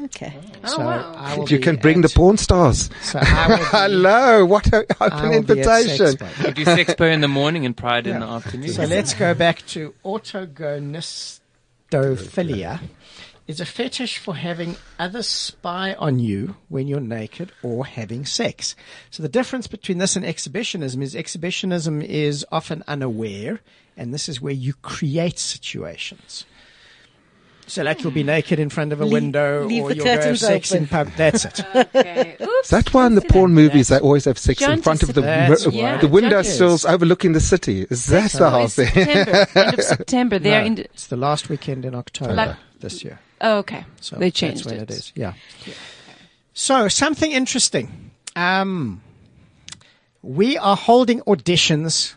[0.00, 0.32] Okay.
[0.62, 1.44] Oh, so wow.
[1.48, 2.88] You can bring the porn stars.
[3.02, 6.06] So I be, Hello, what an I open will be at invitation.
[6.06, 6.46] Sexpo.
[6.46, 8.68] You do Sexpo in the morning and Pride in the afternoon.
[8.68, 12.78] So let's go back to autagonistophilia.
[13.46, 18.74] Is a fetish for having others spy on you when you're naked or having sex.
[19.08, 23.60] So the difference between this and exhibitionism is exhibitionism is often unaware,
[23.96, 26.44] and this is where you create situations.
[27.68, 28.28] So like you'll be hmm.
[28.28, 30.86] naked in front of a Leave- window leave or you'll go have curtains sex in
[30.86, 31.08] pub.
[31.16, 31.60] That's it.
[31.96, 32.36] Okay.
[32.40, 32.68] Oops.
[32.68, 35.66] That's why in the porn movies they always have sex in front of the That's
[35.66, 37.86] mi- the window John sills overlooking the city.
[37.90, 38.86] Is that the whole It's thing?
[38.88, 40.38] September, end of September.
[40.38, 40.74] They're No, in.
[40.76, 43.18] The, it's the last weekend in October Like- this year.
[43.40, 43.84] Oh, okay.
[44.00, 44.90] So they changed that's when it.
[44.90, 45.12] it is.
[45.14, 45.34] Yeah.
[46.54, 48.10] So something interesting.
[48.34, 49.02] Um,
[50.22, 52.14] we are holding auditions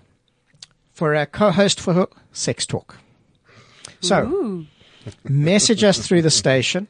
[0.93, 2.97] for a co-host for Sex Talk.
[4.01, 4.65] So
[5.23, 6.87] message us through the station.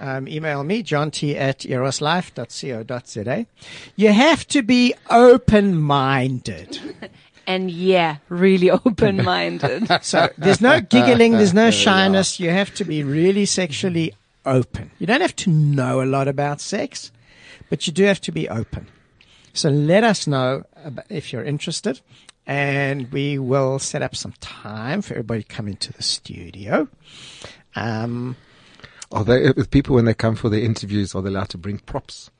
[0.00, 3.46] Um, email me, john t at eroslife.co.za.
[3.94, 6.80] You have to be open-minded.
[7.46, 9.88] And yeah, really open-minded.
[10.02, 12.38] So there's no giggling, there's no shyness.
[12.40, 14.14] You have to be really sexually
[14.44, 14.90] open.
[14.98, 17.12] You don't have to know a lot about sex,
[17.68, 18.86] but you do have to be open.
[19.52, 20.64] So let us know
[21.08, 22.00] if you're interested,
[22.46, 26.88] and we will set up some time for everybody to come into the studio.
[27.76, 28.36] Um,
[29.10, 31.78] Are they, with people when they come for their interviews, are they allowed to bring
[31.78, 32.30] props?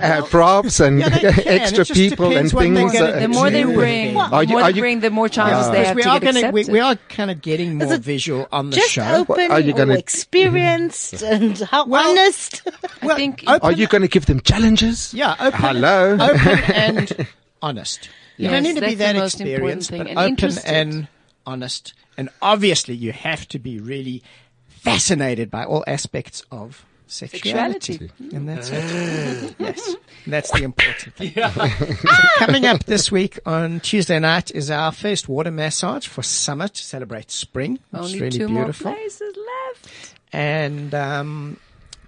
[0.00, 1.30] Uh, props and Yeah, they can.
[1.38, 2.92] It extra people and depends they're things.
[2.92, 5.00] gonna uh, the more they bring, Well, the are you- more are they you- bring,
[5.00, 6.72] the more chances they have we to are get gonna, we, accepted.
[6.72, 9.02] we are kind of getting more visual on the Just show.
[9.28, 12.62] open Are you gonna- experienced and how Well- honest.
[13.02, 15.14] Well, think- open, Are you going to give them challenges?
[15.14, 16.14] yeah, open, Hello.
[16.20, 17.26] open and
[17.62, 18.08] honest.
[18.36, 20.66] You don't need to be that experienced, but and open interested.
[20.68, 21.08] and
[21.46, 21.94] honest.
[22.18, 24.22] And obviously, you have to be really
[24.66, 27.92] fascinated by all aspects of sexuality.
[27.94, 28.36] Sexuality.
[28.36, 29.54] And that's it.
[29.58, 29.96] yes.
[30.26, 31.32] That's the important thing.
[31.34, 36.68] So coming up this week on Tuesday night is our first water massage for summer
[36.68, 37.78] to celebrate spring.
[37.90, 38.86] Which Only is really two beautiful.
[38.86, 40.14] more places left.
[40.32, 41.58] And um,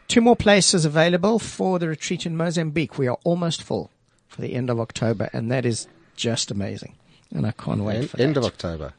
[0.08, 2.98] two more places available for the retreat in Mozambique.
[2.98, 3.90] We are almost full
[4.28, 5.86] for the end of October, and that is
[6.16, 6.94] just amazing.
[7.34, 8.40] And I can't wait End, for end that.
[8.40, 8.92] of October.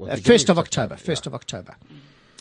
[0.00, 0.96] Uh, first of October.
[0.96, 1.76] First of October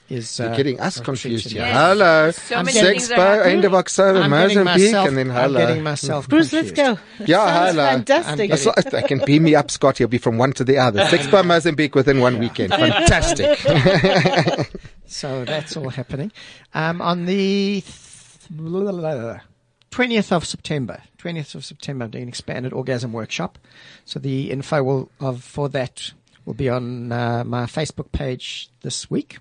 [0.10, 0.40] is.
[0.40, 1.72] You're uh, getting us confused retreat here.
[1.72, 1.76] Yes.
[1.76, 2.32] Hello.
[2.32, 5.62] So many things are Sexpo, end of October, I'm getting Mozambique, myself, and then hello.
[5.62, 7.00] I'm getting myself Bruce, let's confused.
[7.20, 7.26] go.
[7.26, 7.88] Yeah, Sounds hello.
[7.88, 8.52] fantastic.
[8.52, 9.98] I'm That's I can beam me up, Scott.
[9.98, 11.04] He'll be from one to the other.
[11.06, 12.72] Sexpo Mozambique within one weekend.
[12.74, 13.60] Fantastic.
[15.10, 16.34] So that's all happening.
[16.74, 17.82] Um, on the
[19.90, 23.58] twentieth of September, twentieth of September, I'm doing an expanded orgasm workshop.
[24.04, 26.12] So the info will of for that
[26.46, 29.38] will be on uh, my Facebook page this week.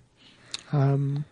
[0.73, 1.25] Um,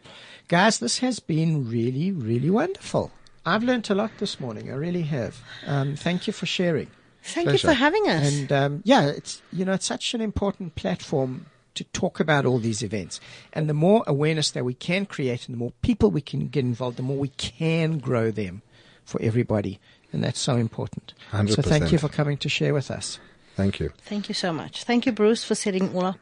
[0.49, 3.11] guys, this has been really, really wonderful.
[3.47, 4.71] I've learnt a lot this morning.
[4.71, 5.41] I really have.
[5.67, 6.89] Um, thank you for sharing.
[7.23, 7.69] Thank Pleasure.
[7.69, 8.35] you for having us.
[8.35, 12.59] And um, yeah, it's you know it's such an important platform to talk about all
[12.59, 13.21] these events.
[13.53, 16.65] And the more awareness that we can create, and the more people we can get
[16.65, 18.63] involved, the more we can grow them
[19.05, 19.81] for everybody.
[20.13, 21.15] And that's so important.
[21.49, 23.19] So thank you for coming to share with us.
[23.57, 23.91] Thank you.
[23.99, 24.85] Thank you so much.
[24.85, 26.19] Thank you, Bruce, for setting all up.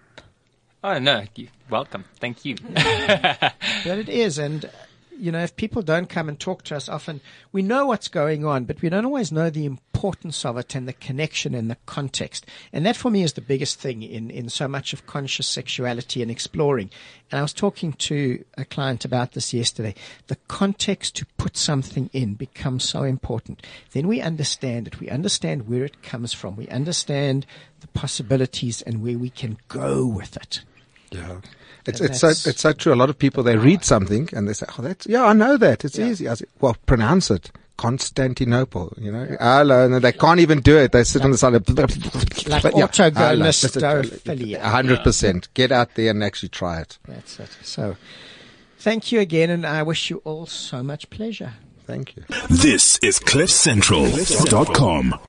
[0.85, 2.05] Oh no, you, welcome.
[2.19, 2.57] Thank you.
[3.85, 4.69] But it is, and
[5.17, 7.21] you know, if people don't come and talk to us often,
[7.53, 10.89] we know what's going on, but we don't always know the importance of it and
[10.89, 12.47] the connection and the context.
[12.73, 16.23] And that for me is the biggest thing in, in so much of conscious sexuality
[16.23, 16.91] and exploring.
[17.31, 19.95] And I was talking to a client about this yesterday.
[20.27, 23.65] The context to put something in becomes so important.
[23.93, 24.99] Then we understand it.
[24.99, 26.57] We understand where it comes from.
[26.57, 27.47] We understand
[27.81, 30.63] the possibilities and where we can go with it.
[31.13, 31.41] Yeah.
[31.85, 32.95] It's And it's so it's so true.
[32.95, 35.57] A lot of people they read something and they say, "Oh, that's yeah, I know
[35.57, 35.85] that.
[35.85, 36.07] It's Yeah.
[36.07, 40.77] easy." I say, "Well, pronounce it." Constantinople, you know, hello, and they can't even do
[40.79, 40.93] it.
[40.93, 41.77] They sit on the side of Like
[42.63, 44.61] But yeah, autagonistophilia.
[44.63, 45.49] A hundred percent.
[45.55, 46.99] Get out there and actually try it.
[47.09, 47.49] That's it.
[47.63, 47.97] So,
[48.79, 51.55] thank you again, and I wish you all so much pleasure.
[51.87, 52.23] Thank you.
[52.49, 55.15] This is CliffCentral.com.